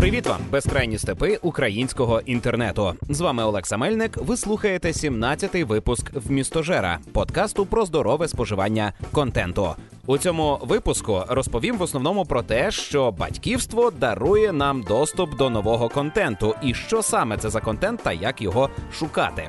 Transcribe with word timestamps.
Привіт 0.00 0.26
вам, 0.26 0.40
безкрайні 0.50 0.98
степи 0.98 1.38
українського 1.42 2.20
інтернету. 2.20 2.94
З 3.08 3.20
вами 3.20 3.44
Олекса 3.44 3.76
Мельник. 3.76 4.16
Ви 4.16 4.36
слухаєте 4.36 4.88
17-й 4.88 5.64
випуск 5.64 6.12
«Вмістожера»– 6.14 6.98
подкасту 7.12 7.66
про 7.66 7.84
здорове 7.84 8.28
споживання 8.28 8.92
контенту. 9.12 9.74
У 10.06 10.18
цьому 10.18 10.58
випуску 10.62 11.22
розповім 11.28 11.76
в 11.76 11.82
основному 11.82 12.24
про 12.24 12.42
те, 12.42 12.70
що 12.70 13.10
батьківство 13.12 13.90
дарує 13.90 14.52
нам 14.52 14.82
доступ 14.82 15.36
до 15.36 15.50
нового 15.50 15.88
контенту, 15.88 16.54
і 16.62 16.74
що 16.74 17.02
саме 17.02 17.36
це 17.36 17.50
за 17.50 17.60
контент 17.60 18.02
та 18.02 18.12
як 18.12 18.42
його 18.42 18.70
шукати. 18.92 19.48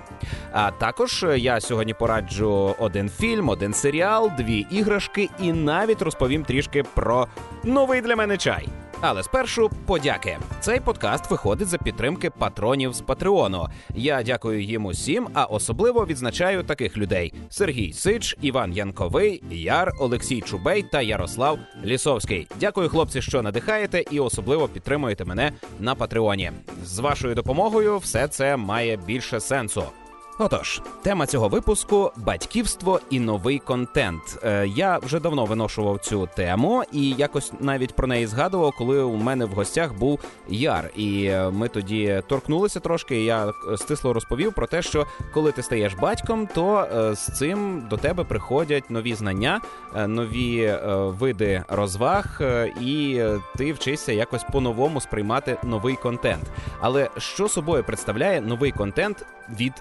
А 0.52 0.71
також 0.71 1.25
я 1.38 1.61
сьогодні 1.61 1.93
пораджу 1.93 2.75
один 2.79 3.09
фільм, 3.09 3.49
один 3.49 3.73
серіал, 3.73 4.31
дві 4.38 4.65
іграшки, 4.71 5.29
і 5.39 5.54
навіть 5.54 6.02
розповім 6.02 6.43
трішки 6.43 6.83
про 6.83 7.27
новий 7.63 8.02
для 8.02 8.15
мене 8.15 8.38
чай. 8.38 8.68
Але 9.04 9.23
спершу 9.23 9.70
подяки. 9.86 10.37
Цей 10.60 10.79
подкаст 10.79 11.32
виходить 11.32 11.68
за 11.68 11.78
підтримки 11.78 12.29
патронів 12.29 12.93
з 12.93 13.01
Патреону. 13.01 13.68
Я 13.96 14.23
дякую 14.23 14.64
їм 14.64 14.86
усім, 14.86 15.28
а 15.33 15.46
особливо 15.46 16.05
відзначаю 16.05 16.64
таких 16.64 16.97
людей: 16.97 17.33
Сергій 17.50 17.93
Сич, 17.93 18.37
Іван 18.42 18.73
Янковий, 18.73 19.43
Яр, 19.51 19.93
Олексій 20.00 20.42
Чубей 20.42 20.83
та 20.83 21.01
Ярослав 21.01 21.59
Лісовський. 21.86 22.47
Дякую, 22.59 22.89
хлопці, 22.89 23.21
що 23.21 23.42
надихаєте, 23.42 24.04
і 24.11 24.19
особливо 24.19 24.68
підтримуєте 24.68 25.25
мене 25.25 25.51
на 25.79 25.95
Патреоні. 25.95 26.51
З 26.83 27.00
вашою 27.00 27.36
допомогою 27.36 27.97
все 27.97 28.28
це 28.28 28.57
має 28.57 28.97
більше 28.97 29.39
сенсу. 29.39 29.83
Отож, 30.43 30.81
тема 31.01 31.25
цього 31.25 31.47
випуску 31.47 32.11
батьківство 32.16 33.00
і 33.09 33.19
новий 33.19 33.59
контент. 33.59 34.22
Е, 34.44 34.67
я 34.67 34.97
вже 34.97 35.19
давно 35.19 35.45
виношував 35.45 36.00
цю 36.00 36.30
тему 36.36 36.83
і 36.91 37.09
якось 37.09 37.52
навіть 37.59 37.95
про 37.95 38.08
неї 38.08 38.27
згадував, 38.27 38.73
коли 38.77 39.02
у 39.02 39.16
мене 39.16 39.45
в 39.45 39.50
гостях 39.50 39.94
був 39.94 40.19
яр. 40.50 40.91
І 40.95 41.25
е, 41.25 41.50
ми 41.50 41.67
тоді 41.67 42.22
торкнулися 42.28 42.80
трошки. 42.80 43.22
і 43.22 43.25
Я 43.25 43.53
стисло 43.78 44.14
розповів 44.14 44.53
про 44.53 44.67
те, 44.67 44.81
що 44.81 45.06
коли 45.33 45.52
ти 45.52 45.64
стаєш 45.64 45.94
батьком, 45.94 46.48
то 46.55 46.80
е, 46.80 47.16
з 47.16 47.38
цим 47.38 47.88
до 47.89 47.98
тебе 47.98 48.23
приходять 48.23 48.89
нові 48.89 49.16
знання, 49.16 49.61
е, 49.95 50.08
нові 50.08 50.64
е, 50.64 50.80
види 50.95 51.64
розваг, 51.70 52.38
е, 52.42 52.73
і 52.81 53.23
ти 53.58 53.73
вчишся 53.73 54.11
якось 54.11 54.44
по-новому 54.52 55.02
сприймати 55.02 55.58
новий 55.64 55.95
контент. 55.95 56.44
Але 56.80 57.09
що 57.17 57.50
собою 57.50 57.83
представляє 57.83 58.42
новий 58.42 58.72
контент 58.72 59.26
від 59.59 59.73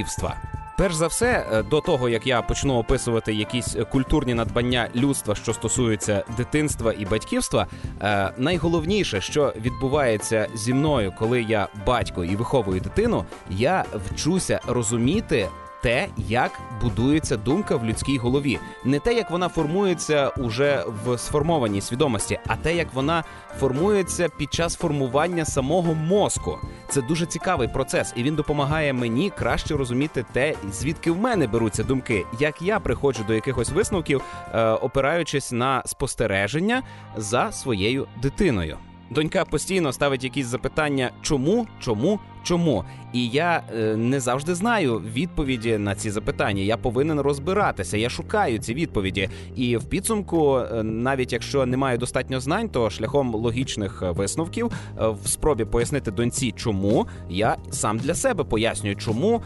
батьківства? 0.00 0.36
Перш 0.78 0.94
за 0.94 1.06
все, 1.06 1.46
е, 1.52 1.62
до 1.62 1.80
того 1.80 2.08
як 2.08 2.26
я 2.26 2.42
почну 2.42 2.74
описувати 2.74 3.34
якісь 3.34 3.76
культурні 3.90 4.34
надбання 4.34 4.88
людства, 4.94 5.34
що 5.34 5.54
стосуються 5.54 6.24
дитинства 6.36 6.92
і 6.92 7.04
батьківства, 7.04 7.66
е, 8.02 8.30
найголовніше, 8.36 9.20
що 9.20 9.54
відбувається 9.56 10.48
зі 10.54 10.74
мною, 10.74 11.12
коли 11.18 11.42
я 11.42 11.68
батько 11.86 12.24
і 12.24 12.36
виховую 12.36 12.80
дитину, 12.80 13.24
я 13.50 13.84
вчуся 14.10 14.60
розуміти. 14.66 15.48
Те, 15.82 16.08
як 16.16 16.60
будується 16.82 17.36
думка 17.36 17.76
в 17.76 17.84
людській 17.84 18.18
голові, 18.18 18.58
не 18.84 18.98
те, 18.98 19.14
як 19.14 19.30
вона 19.30 19.48
формується 19.48 20.28
уже 20.28 20.84
в 21.04 21.18
сформованій 21.18 21.80
свідомості, 21.80 22.38
а 22.46 22.56
те, 22.56 22.76
як 22.76 22.94
вона 22.94 23.24
формується 23.58 24.28
під 24.28 24.52
час 24.54 24.76
формування 24.76 25.44
самого 25.44 25.94
мозку. 25.94 26.58
Це 26.88 27.02
дуже 27.02 27.26
цікавий 27.26 27.68
процес, 27.68 28.12
і 28.16 28.22
він 28.22 28.34
допомагає 28.34 28.92
мені 28.92 29.30
краще 29.30 29.76
розуміти 29.76 30.24
те, 30.32 30.54
звідки 30.72 31.10
в 31.10 31.18
мене 31.18 31.46
беруться 31.46 31.84
думки, 31.84 32.24
як 32.40 32.62
я 32.62 32.80
приходжу 32.80 33.24
до 33.26 33.34
якихось 33.34 33.70
висновків, 33.70 34.22
е, 34.54 34.70
опираючись 34.70 35.52
на 35.52 35.82
спостереження 35.86 36.82
за 37.16 37.52
своєю 37.52 38.06
дитиною. 38.22 38.78
Донька 39.10 39.44
постійно 39.44 39.92
ставить 39.92 40.24
якісь 40.24 40.46
запитання, 40.46 41.10
чому, 41.22 41.66
чому, 41.80 42.20
чому. 42.42 42.84
І 43.12 43.28
я 43.28 43.62
е, 43.76 43.96
не 43.96 44.20
завжди 44.20 44.54
знаю 44.54 45.02
відповіді 45.14 45.78
на 45.78 45.94
ці 45.94 46.10
запитання. 46.10 46.62
Я 46.62 46.76
повинен 46.76 47.20
розбиратися. 47.20 47.96
Я 47.96 48.10
шукаю 48.10 48.58
ці 48.58 48.74
відповіді. 48.74 49.28
І 49.56 49.76
в 49.76 49.84
підсумку, 49.84 50.58
е, 50.58 50.82
навіть 50.82 51.32
якщо 51.32 51.66
не 51.66 51.76
маю 51.76 51.98
достатньо 51.98 52.40
знань, 52.40 52.68
то 52.68 52.90
шляхом 52.90 53.34
логічних 53.34 54.02
висновків 54.02 54.70
е, 54.98 55.08
в 55.22 55.28
спробі 55.28 55.64
пояснити 55.64 56.10
доньці, 56.10 56.52
чому 56.56 57.06
я 57.30 57.56
сам 57.70 57.98
для 57.98 58.14
себе 58.14 58.44
пояснюю, 58.44 58.96
чому 58.96 59.42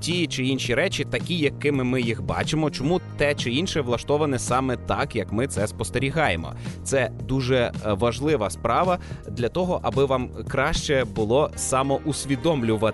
ті 0.00 0.26
чи 0.26 0.44
інші 0.46 0.74
речі 0.74 1.04
такі, 1.04 1.38
якими 1.38 1.84
ми 1.84 2.00
їх 2.00 2.22
бачимо, 2.22 2.70
чому 2.70 3.00
те 3.16 3.34
чи 3.34 3.50
інше 3.50 3.80
влаштоване 3.80 4.38
саме 4.38 4.76
так, 4.76 5.16
як 5.16 5.32
ми 5.32 5.46
це 5.46 5.66
спостерігаємо. 5.66 6.52
Це 6.84 7.10
дуже 7.28 7.72
важлива 7.84 8.50
справа 8.50 8.98
для 9.28 9.48
того, 9.48 9.80
аби 9.82 10.04
вам 10.04 10.28
краще 10.48 11.04
було 11.04 11.50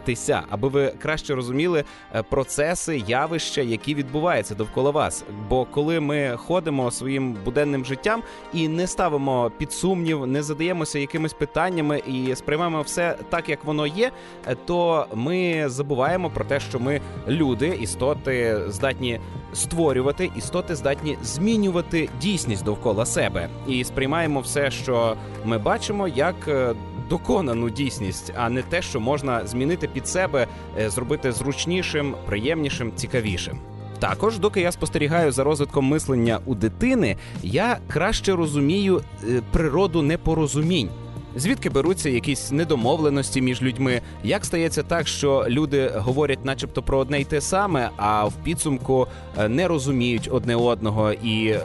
самоусвідомлюватися, 0.00 0.42
аби 0.50 0.68
ви 0.68 0.92
краще 0.98 1.34
розуміли 1.34 1.84
е, 2.14 2.22
процеси, 2.22 3.02
явища, 3.06 3.62
які 3.62 3.94
відбуваються 3.94 4.54
довкола 4.54 4.90
вас. 4.90 5.24
Бо 5.48 5.64
коли 5.64 6.00
ми 6.00 6.36
ходимо 6.36 6.90
своїм 6.90 7.36
буденним 7.44 7.84
життям 7.84 8.22
і 8.52 8.68
не 8.68 8.86
ставимо 8.86 9.50
під 9.58 9.72
сумнів, 9.72 10.26
не 10.26 10.42
задаємося 10.42 10.98
якимись 10.98 11.32
питаннями 11.32 12.02
і 12.06 12.34
сприймаємо 12.34 12.82
все 12.82 13.16
так, 13.30 13.48
як 13.48 13.64
воно 13.64 13.86
є, 13.86 14.10
е, 14.46 14.56
то 14.66 15.06
ми 15.14 15.64
забуваємо 15.68 16.30
про 16.30 16.44
те, 16.44 16.60
що 16.60 16.78
ми 16.78 17.00
люди, 17.28 17.78
істоти 17.80 18.60
здатні 18.68 19.20
створювати, 19.52 20.30
істоти 20.36 20.74
здатні 20.74 21.18
змінювати 21.22 22.08
дійсність 22.20 22.64
довкола 22.64 23.06
себе, 23.06 23.48
і 23.68 23.84
сприймаємо 23.84 24.40
все, 24.40 24.70
що 24.70 25.16
ми 25.44 25.58
бачимо, 25.58 26.08
як 26.08 26.34
е, 26.48 26.74
доконану 27.10 27.70
дійсність, 27.70 28.32
а 28.36 28.50
не 28.50 28.62
те, 28.62 28.82
що 28.82 29.00
можна 29.00 29.46
змінити 29.46 29.88
під 29.88 30.08
себе, 30.08 30.46
е, 30.78 30.90
зробити 30.90 31.32
зручнішим, 31.32 32.14
приємнішим, 32.26 32.92
цікавішим. 32.96 33.58
Також, 33.98 34.38
доки 34.38 34.60
я 34.60 34.72
спостерігаю 34.72 35.32
за 35.32 35.44
розвитком 35.44 35.84
мислення 35.84 36.40
у 36.46 36.54
дитини, 36.54 37.16
я 37.42 37.78
краще 37.88 38.32
розумію 38.32 39.02
е, 39.28 39.42
природу 39.52 40.02
непорозумінь. 40.02 40.88
Звідки 41.36 41.70
беруться 41.70 42.08
якісь 42.08 42.52
недомовленості 42.52 43.42
між 43.42 43.62
людьми? 43.62 44.00
Як 44.24 44.44
стається 44.44 44.82
так, 44.82 45.08
що 45.08 45.46
люди 45.48 45.92
говорять, 45.96 46.44
начебто, 46.44 46.82
про 46.82 46.98
одне 46.98 47.20
й 47.20 47.24
те 47.24 47.40
саме, 47.40 47.90
а 47.96 48.24
в 48.24 48.32
підсумку 48.32 49.06
е, 49.38 49.48
не 49.48 49.68
розуміють 49.68 50.28
одне 50.32 50.56
одного, 50.56 51.12
і 51.12 51.58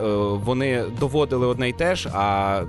вони 0.45 0.83
доводили 0.99 1.47
одне 1.47 1.69
й 1.69 1.73
те 1.73 1.95
ж, 1.95 2.09
а 2.13 2.61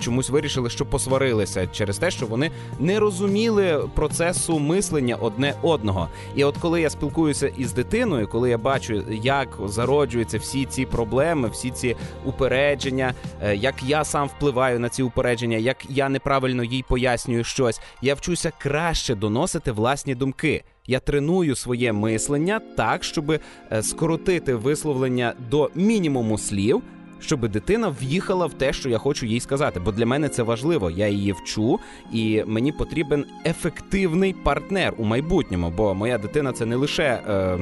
чомусь 0.00 0.30
вирішили, 0.30 0.70
що 0.70 0.86
посварилися 0.86 1.66
через 1.66 1.98
те, 1.98 2.10
що 2.10 2.26
вони 2.26 2.50
не 2.78 2.98
розуміли 2.98 3.88
процесу 3.94 4.58
мислення 4.58 5.16
одне 5.16 5.54
одного. 5.62 6.08
І 6.34 6.44
от 6.44 6.56
коли 6.58 6.80
я 6.80 6.90
спілкуюся 6.90 7.46
із 7.58 7.72
дитиною, 7.72 8.28
коли 8.28 8.50
я 8.50 8.58
бачу, 8.58 9.02
як 9.22 9.58
зароджуються 9.66 10.38
всі 10.38 10.64
ці 10.64 10.86
проблеми, 10.86 11.48
всі 11.48 11.70
ці 11.70 11.96
упередження, 12.24 13.14
е, 13.42 13.56
як 13.56 13.74
я 13.82 14.04
сам 14.04 14.28
впливаю 14.28 14.80
на 14.80 14.88
ці 14.88 15.02
упередження, 15.02 15.56
як 15.56 15.76
я 15.88 16.08
неправильно 16.08 16.64
їй 16.64 16.84
пояснюю 16.88 17.44
щось, 17.44 17.80
я 18.02 18.14
вчуся 18.14 18.52
краще 18.58 19.14
доносити 19.14 19.72
власні 19.72 20.14
думки. 20.14 20.64
Я 20.86 21.00
треную 21.00 21.56
своє 21.56 21.92
мислення 21.92 22.60
так, 22.76 23.04
щоб 23.04 23.30
е, 23.30 23.40
скоротити 23.82 24.54
висловлення 24.54 25.34
до 25.50 25.70
мінімуму 25.74 26.38
слів 26.38 26.82
щоб 27.20 27.48
дитина 27.48 27.94
в'їхала 28.00 28.46
в 28.46 28.54
те, 28.54 28.72
що 28.72 28.88
я 28.88 28.98
хочу 28.98 29.26
їй 29.26 29.40
сказати. 29.40 29.80
Бо 29.80 29.92
для 29.92 30.06
мене 30.06 30.28
це 30.28 30.42
важливо. 30.42 30.90
Я 30.90 31.08
її 31.08 31.32
вчу, 31.32 31.80
і 32.12 32.44
мені 32.46 32.72
потрібен 32.72 33.24
ефективний 33.46 34.32
партнер 34.32 34.94
у 34.96 35.04
майбутньому. 35.04 35.70
Бо 35.76 35.94
моя 35.94 36.18
дитина 36.18 36.52
це 36.52 36.66
не 36.66 36.76
лише. 36.76 37.22
Е, 37.28 37.58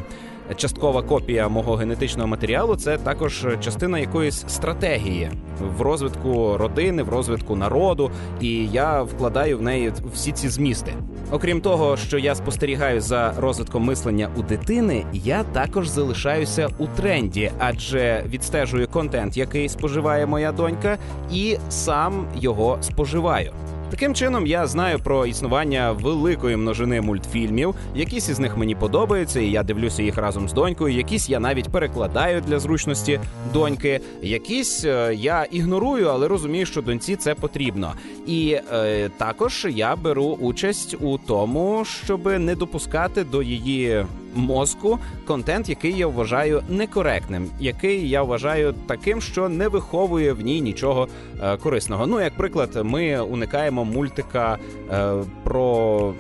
Часткова 0.57 1.03
копія 1.03 1.49
мого 1.49 1.75
генетичного 1.75 2.29
матеріалу 2.29 2.77
це 2.77 2.99
також 2.99 3.47
частина 3.61 3.99
якоїсь 3.99 4.45
стратегії 4.49 5.31
в 5.79 5.81
розвитку 5.81 6.57
родини, 6.57 7.03
в 7.03 7.09
розвитку 7.09 7.57
народу, 7.57 8.11
і 8.41 8.67
я 8.67 9.03
вкладаю 9.03 9.59
в 9.59 9.63
неї 9.63 9.93
всі 10.15 10.33
ці 10.33 10.49
змісти. 10.49 10.95
Окрім 11.31 11.61
того, 11.61 11.97
що 11.97 12.19
я 12.19 12.35
спостерігаю 12.35 13.01
за 13.01 13.33
розвитком 13.39 13.85
мислення 13.85 14.29
у 14.37 14.43
дитини, 14.43 15.05
я 15.13 15.43
також 15.43 15.89
залишаюся 15.89 16.69
у 16.79 16.87
тренді, 16.87 17.51
адже 17.59 18.25
відстежую 18.29 18.89
контент, 18.89 19.37
який 19.37 19.69
споживає 19.69 20.27
моя 20.27 20.53
донька, 20.53 20.99
і 21.33 21.59
сам 21.69 22.27
його 22.37 22.79
споживаю. 22.81 23.53
Таким 23.91 24.15
чином, 24.15 24.47
я 24.47 24.67
знаю 24.67 24.99
про 24.99 25.27
існування 25.27 25.93
великої 25.93 26.57
множини 26.57 27.01
мультфільмів. 27.01 27.75
Якісь 27.95 28.29
із 28.29 28.39
них 28.39 28.57
мені 28.57 28.75
подобаються, 28.75 29.41
і 29.41 29.51
я 29.51 29.63
дивлюся 29.63 30.03
їх 30.03 30.19
разом 30.19 30.49
з 30.49 30.53
донькою. 30.53 30.95
Якісь 30.95 31.29
я 31.29 31.41
навіть 31.41 31.69
перекладаю 31.69 32.41
для 32.41 32.59
зручності 32.59 33.21
доньки. 33.53 34.01
Якісь 34.23 34.85
е, 34.85 35.15
я 35.15 35.45
ігнорую, 35.45 36.07
але 36.07 36.29
розумію, 36.29 36.67
що 36.67 36.83
доньці 36.83 37.17
це 37.17 37.35
потрібно. 37.35 37.93
І 38.27 38.59
е, 38.73 39.11
також 39.19 39.67
я 39.71 39.97
беру 39.97 40.39
участь 40.41 40.97
у 41.01 41.19
тому, 41.19 41.85
щоб 42.05 42.27
не 42.27 42.55
допускати 42.55 43.25
до 43.25 43.43
її 43.43 44.05
мозку 44.35 44.99
контент, 45.27 45.69
який 45.69 45.97
я 45.97 46.07
вважаю 46.07 46.63
некоректним, 46.69 47.51
який 47.61 48.09
я 48.09 48.23
вважаю 48.23 48.75
таким, 48.87 49.21
що 49.21 49.49
не 49.49 49.69
виховує 49.69 50.33
в 50.33 50.41
ній 50.41 50.61
нічого 50.61 51.09
е, 51.43 51.57
корисного. 51.57 52.07
Ну, 52.07 52.21
як 52.21 52.37
приклад, 52.37 52.81
ми 52.85 53.21
уникаємо 53.21 53.85
мультика 53.85 54.59
е, 54.91 55.13
про 55.45 56.15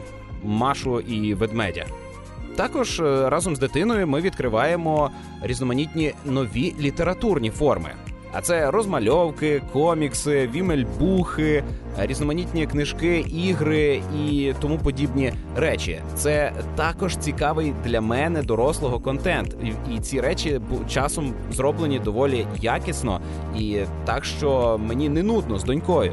Машу 0.44 1.00
і 1.00 1.34
ведмедя. 1.34 1.84
Також 2.56 3.00
е, 3.00 3.30
разом 3.30 3.56
з 3.56 3.58
дитиною 3.58 4.06
ми 4.06 4.20
відкриваємо 4.20 5.10
різноманітні 5.42 6.14
нові 6.24 6.74
літературні 6.80 7.50
форми. 7.50 7.90
А 8.32 8.40
це 8.40 8.70
розмальовки, 8.70 9.62
комікси, 9.72 10.50
вімельбухи, 10.54 11.64
різноманітні 11.98 12.66
книжки, 12.66 13.18
ігри 13.18 14.02
і 14.26 14.52
тому 14.60 14.78
подібні 14.78 15.32
речі. 15.56 16.00
Це 16.14 16.52
також 16.76 17.16
цікавий 17.16 17.74
для 17.84 18.00
мене 18.00 18.42
дорослого 18.42 19.00
контент, 19.00 19.56
і 19.94 19.98
ці 19.98 20.20
речі 20.20 20.60
часом 20.88 21.34
зроблені 21.50 21.98
доволі 21.98 22.46
якісно 22.60 23.20
і 23.58 23.78
так, 24.04 24.24
що 24.24 24.80
мені 24.88 25.08
не 25.08 25.22
нудно 25.22 25.58
з 25.58 25.64
донькою. 25.64 26.12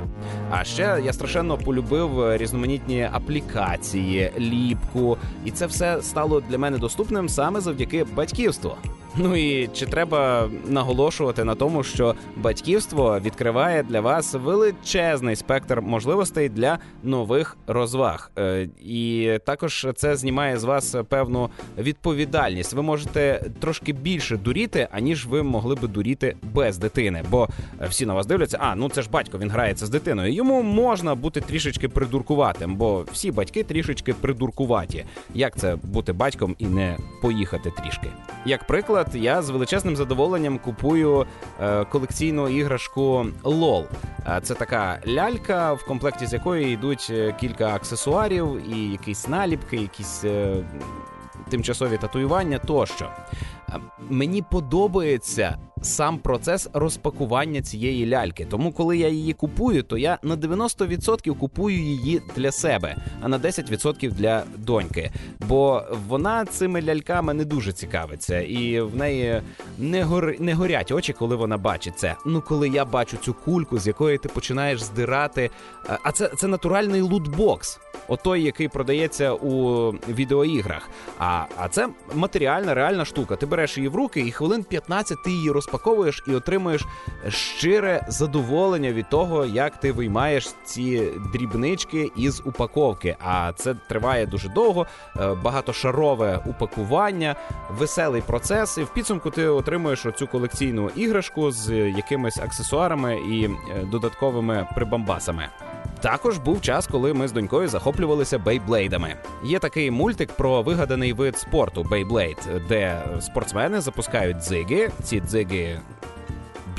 А 0.51 0.63
ще 0.63 1.01
я 1.05 1.13
страшенно 1.13 1.57
полюбив 1.57 2.37
різноманітні 2.37 3.09
аплікації, 3.11 4.31
ліпку, 4.39 5.17
і 5.45 5.51
це 5.51 5.65
все 5.65 6.01
стало 6.01 6.41
для 6.49 6.57
мене 6.57 6.77
доступним 6.77 7.29
саме 7.29 7.61
завдяки 7.61 8.05
батьківству. 8.15 8.71
Ну 9.17 9.35
і 9.35 9.67
чи 9.67 9.85
треба 9.85 10.49
наголошувати 10.65 11.43
на 11.43 11.55
тому, 11.55 11.83
що 11.83 12.15
батьківство 12.35 13.19
відкриває 13.19 13.83
для 13.83 14.01
вас 14.01 14.33
величезний 14.33 15.35
спектр 15.35 15.81
можливостей 15.81 16.49
для 16.49 16.79
нових 17.03 17.57
розваг, 17.67 18.31
е, 18.39 18.69
і 18.85 19.31
також 19.45 19.87
це 19.95 20.15
знімає 20.15 20.57
з 20.57 20.63
вас 20.63 20.95
певну 21.09 21.49
відповідальність. 21.77 22.73
Ви 22.73 22.81
можете 22.81 23.51
трошки 23.59 23.93
більше 23.93 24.37
дуріти, 24.37 24.87
аніж 24.91 25.25
ви 25.25 25.43
могли 25.43 25.75
би 25.75 25.87
дуріти 25.87 26.35
без 26.43 26.77
дитини. 26.77 27.23
Бо 27.29 27.47
всі 27.89 28.05
на 28.05 28.13
вас 28.13 28.25
дивляться, 28.25 28.57
а 28.61 28.75
ну 28.75 28.89
це 28.89 29.01
ж 29.01 29.09
батько, 29.09 29.37
він 29.37 29.49
грається 29.49 29.85
з 29.85 29.89
дитиною. 29.89 30.33
Йому 30.33 30.61
можна 30.61 31.15
бути 31.15 31.41
трішечки 31.41 31.89
придуркуватим, 31.89 32.75
бо 32.75 33.05
всі 33.11 33.31
батьки 33.31 33.63
трішечки 33.63 34.13
придуркуваті. 34.13 35.05
Як 35.33 35.57
це 35.57 35.75
бути 35.75 36.13
батьком 36.13 36.55
і 36.59 36.65
не 36.65 36.97
поїхати 37.21 37.71
трішки? 37.77 38.07
Як 38.45 38.67
приклад 38.67 39.04
наприклад, 39.05 39.23
я 39.23 39.41
з 39.41 39.49
величезним 39.49 39.95
задоволенням 39.95 40.59
купую 40.59 41.25
е, 41.61 41.85
колекційну 41.85 42.49
іграшку 42.49 43.25
LOL. 43.43 43.85
Е, 44.27 44.39
це 44.43 44.53
така 44.53 44.99
лялька, 45.07 45.73
в 45.73 45.85
комплекті 45.85 46.25
з 46.25 46.33
якої 46.33 46.73
йдуть 46.73 47.07
е, 47.11 47.35
кілька 47.39 47.75
аксесуарів 47.75 48.73
і 48.73 48.91
якісь 48.91 49.27
наліпки, 49.27 49.77
якісь 49.77 50.23
тимчасові 51.49 51.97
татуювання 51.97 52.59
тощо. 52.59 53.09
Мені 54.09 54.41
подобається 54.41 55.57
сам 55.85 56.17
процес 56.17 56.69
розпакування 56.73 57.61
цієї 57.61 58.07
ляльки. 58.07 58.45
Тому, 58.45 58.71
коли 58.71 58.97
я 58.97 59.07
її 59.07 59.33
купую, 59.33 59.83
то 59.83 59.97
я 59.97 60.17
на 60.23 60.35
90% 60.35 61.37
купую 61.37 61.77
її 61.77 62.21
для 62.35 62.51
себе, 62.51 62.95
а 63.21 63.27
на 63.27 63.39
10% 63.39 64.11
для 64.11 64.43
доньки. 64.57 65.11
Бо 65.47 65.83
вона 66.07 66.45
цими 66.45 66.81
ляльками 66.81 67.33
не 67.33 67.45
дуже 67.45 67.73
цікавиться, 67.73 68.39
і 68.41 68.81
в 68.81 68.95
неї 68.95 69.41
не 69.77 70.03
гор... 70.03 70.35
не 70.39 70.53
горять 70.53 70.91
очі, 70.91 71.13
коли 71.13 71.35
вона 71.35 71.57
бачить 71.57 71.99
це. 71.99 72.15
Ну, 72.25 72.41
коли 72.41 72.69
я 72.69 72.85
бачу 72.85 73.17
цю 73.17 73.33
кульку, 73.33 73.79
з 73.79 73.87
якої 73.87 74.17
ти 74.17 74.29
починаєш 74.29 74.81
здирати. 74.81 75.49
А 76.03 76.11
це 76.11 76.27
це 76.27 76.47
натуральний 76.47 77.01
лутбокс. 77.01 77.79
Отой, 78.07 78.43
який 78.43 78.67
продається 78.67 79.33
у 79.33 79.91
відеоіграх. 79.91 80.89
А 81.19 81.45
а 81.57 81.69
це 81.69 81.89
матеріальна, 82.15 82.73
реальна 82.73 83.05
штука. 83.05 83.35
Ти 83.35 83.45
береш 83.45 83.77
її 83.77 83.89
в 83.89 83.95
руки, 83.95 84.19
і 84.19 84.31
хвилин 84.31 84.63
15 84.63 85.23
ти 85.23 85.31
її 85.31 85.51
розпаковуєш 85.75 86.23
і 86.27 86.35
отримуєш 86.35 86.85
щире 87.29 88.05
задоволення 88.07 88.91
від 88.91 89.09
того, 89.09 89.45
як 89.45 89.79
ти 89.79 89.91
виймаєш 89.91 90.53
ці 90.65 91.11
дрібнички 91.33 92.11
із 92.15 92.41
упаковки. 92.45 93.15
А 93.19 93.51
це 93.55 93.75
триває 93.87 94.25
дуже 94.25 94.49
довго, 94.49 94.85
е, 95.19 95.33
багатошарове 95.43 96.39
упакування, 96.45 97.35
веселий 97.69 98.21
процес. 98.21 98.77
І 98.77 98.83
в 98.83 98.93
підсумку 98.93 99.29
ти 99.29 99.47
отримуєш 99.47 100.05
оцю 100.05 100.27
колекційну 100.27 100.89
іграшку 100.95 101.51
з 101.51 101.89
якимись 101.89 102.37
аксесуарами 102.37 103.15
і 103.15 103.45
е, 103.45 103.49
додатковими 103.91 104.67
прибамбасами. 104.75 105.49
Також 106.05 106.37
був 106.37 106.61
час, 106.61 106.87
коли 106.87 107.13
ми 107.13 107.27
з 107.27 107.31
донькою 107.31 107.67
захоплювалися 107.67 108.39
бейблейдами. 108.39 109.15
Є 109.43 109.59
такий 109.59 109.91
мультик 109.91 110.31
про 110.31 110.61
вигаданий 110.61 111.13
вид 111.13 111.37
спорту 111.37 111.83
Бейблейд, 111.83 112.37
де 112.67 113.03
спортсмени 113.21 113.81
запускають 113.81 114.37
дзиги. 114.37 114.89
Ці 115.03 115.21
дзиги 115.21 115.79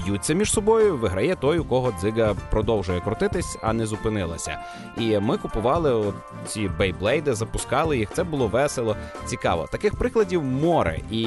б'ються 0.07 0.35
між 0.35 0.53
собою, 0.53 0.97
виграє 0.97 1.37
той, 1.37 1.59
у 1.59 1.65
кого 1.65 1.93
дзига 2.01 2.35
продовжує 2.51 3.01
крутитись, 3.01 3.59
а 3.63 3.73
не 3.73 3.87
зупинилася. 3.87 4.59
І 4.97 5.19
ми 5.19 5.39
купували 5.39 6.13
ці 6.47 6.69
бейблейди, 6.69 7.35
запускали 7.35 7.99
їх. 7.99 8.13
Це 8.13 8.25
було 8.25 8.47
весело, 8.49 8.97
цікаво. 9.25 9.69
Таких 9.73 9.99
прикладів 9.99 10.43
море. 10.43 11.01
І 11.11 11.23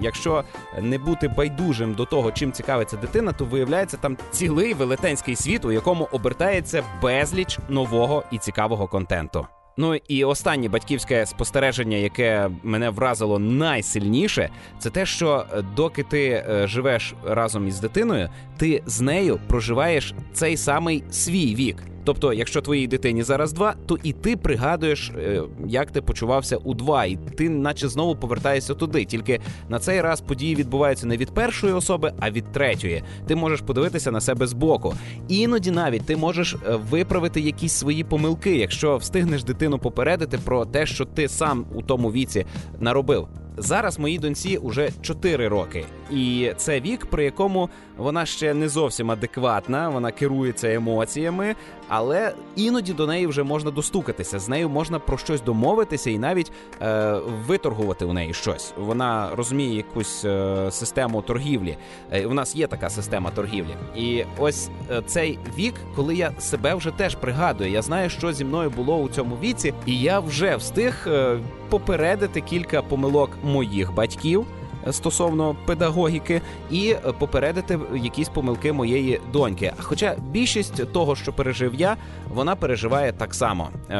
якщо 0.00 0.44
не 0.80 0.98
бути 0.98 1.28
байдужим 1.28 1.94
до 1.94 2.04
того, 2.04 2.32
чим 2.32 2.52
цікавиться 2.52 2.96
дитина, 2.96 3.32
то 3.32 3.44
виявляється 3.44 3.96
там 3.96 4.16
цілий 4.30 4.74
велетенський 4.74 5.36
світ, 5.36 5.64
у 5.64 5.72
якому 5.72 6.08
обертається 6.12 6.82
безліч 7.02 7.58
нового 7.68 8.22
і 8.30 8.38
цікавого 8.38 8.88
контенту. 8.88 9.46
Ну 9.76 9.94
і 10.08 10.24
останнє 10.24 10.68
батьківське 10.68 11.26
спостереження, 11.26 11.96
яке 11.96 12.50
мене 12.62 12.90
вразило 12.90 13.38
найсильніше, 13.38 14.50
це 14.78 14.90
те, 14.90 15.06
що 15.06 15.46
е, 15.52 15.62
доки 15.76 16.02
ти 16.02 16.28
е, 16.28 16.66
живеш 16.66 17.14
разом 17.24 17.68
із 17.68 17.80
дитиною, 17.80 18.28
ти 18.56 18.82
з 18.86 19.00
нею 19.00 19.40
проживаєш 19.48 20.14
цей 20.32 20.56
самий 20.56 21.04
свій 21.10 21.54
вік. 21.54 21.91
Тобто, 22.04 22.32
якщо 22.32 22.60
твоїй 22.60 22.86
дитині 22.86 23.22
зараз 23.22 23.52
два, 23.52 23.74
то 23.86 23.98
і 24.02 24.12
ти 24.12 24.36
пригадуєш, 24.36 25.10
е, 25.10 25.42
як 25.66 25.90
ти 25.90 26.02
почувався 26.02 26.56
у 26.56 26.74
два, 26.74 27.04
і 27.04 27.16
ти, 27.16 27.48
наче 27.48 27.88
знову 27.88 28.16
повертаєшся 28.16 28.74
туди. 28.74 29.04
Тільки 29.04 29.40
на 29.68 29.78
цей 29.78 30.00
раз 30.00 30.20
події 30.20 30.54
відбуваються 30.54 31.06
не 31.06 31.16
від 31.16 31.34
першої 31.34 31.72
особи, 31.72 32.12
а 32.20 32.30
від 32.30 32.52
третьої. 32.52 33.02
Ти 33.26 33.36
можеш 33.36 33.60
подивитися 33.60 34.10
на 34.10 34.20
себе 34.20 34.46
збоку. 34.46 34.94
Іноді 35.28 35.70
навіть 35.70 36.06
ти 36.06 36.16
можеш 36.16 36.54
е, 36.54 36.76
виправити 36.90 37.40
якісь 37.40 37.72
свої 37.72 38.04
помилки, 38.04 38.56
якщо 38.56 38.96
встигнеш 38.96 39.44
дитину 39.44 39.78
попередити 39.78 40.38
про 40.38 40.66
те, 40.66 40.86
що 40.86 41.04
ти 41.04 41.28
сам 41.28 41.64
у 41.74 41.82
тому 41.82 42.12
віці 42.12 42.46
наробив. 42.80 43.28
Зараз 43.56 43.98
моїй 43.98 44.18
доньці 44.18 44.56
уже 44.56 44.90
4 45.02 45.48
роки, 45.48 45.84
і 46.10 46.52
це 46.56 46.80
вік, 46.80 47.06
при 47.06 47.24
якому 47.24 47.68
вона 47.96 48.26
ще 48.26 48.54
не 48.54 48.68
зовсім 48.68 49.10
адекватна, 49.10 49.88
вона 49.88 50.10
керується 50.12 50.74
емоціями, 50.74 51.54
але 51.88 52.34
іноді 52.56 52.92
до 52.92 53.06
неї 53.06 53.26
вже 53.26 53.42
можна 53.42 53.70
достукатися. 53.70 54.38
З 54.38 54.48
нею 54.48 54.68
можна 54.68 54.98
про 54.98 55.18
щось 55.18 55.42
домовитися 55.42 56.10
і 56.10 56.18
навіть 56.18 56.52
е, 56.82 57.18
виторгувати 57.46 58.04
у 58.04 58.12
неї 58.12 58.34
щось. 58.34 58.72
Вона 58.76 59.30
розуміє 59.36 59.76
якусь 59.76 60.24
е, 60.24 60.68
систему 60.70 61.22
торгівлі. 61.22 61.76
Е, 62.12 62.26
у 62.26 62.34
нас 62.34 62.56
є 62.56 62.66
така 62.66 62.90
система 62.90 63.30
торгівлі, 63.30 63.74
і 63.96 64.24
ось 64.38 64.68
е, 64.90 65.02
цей 65.06 65.38
вік, 65.58 65.74
коли 65.96 66.14
я 66.14 66.32
себе 66.38 66.74
вже 66.74 66.90
теж 66.90 67.14
пригадую. 67.14 67.70
Я 67.70 67.82
знаю, 67.82 68.10
що 68.10 68.32
зі 68.32 68.44
мною 68.44 68.70
було 68.70 68.96
у 68.96 69.08
цьому 69.08 69.36
віці, 69.42 69.74
і 69.86 70.00
я 70.00 70.20
вже 70.20 70.56
встиг 70.56 71.06
е, 71.06 71.38
попередити 71.68 72.40
кілька 72.40 72.82
помилок 72.82 73.30
моїх 73.42 73.94
батьків 73.94 74.46
стосовно 74.90 75.56
педагогіки, 75.66 76.40
і 76.70 76.94
попередити 77.18 77.78
якісь 77.96 78.28
помилки 78.28 78.72
моєї 78.72 79.20
доньки. 79.32 79.72
Хоча 79.78 80.16
більшість 80.30 80.92
того, 80.92 81.16
що 81.16 81.32
пережив 81.32 81.74
я, 81.74 81.96
вона 82.34 82.56
переживає 82.56 83.12
так 83.12 83.34
само. 83.34 83.68
Е, 83.90 83.96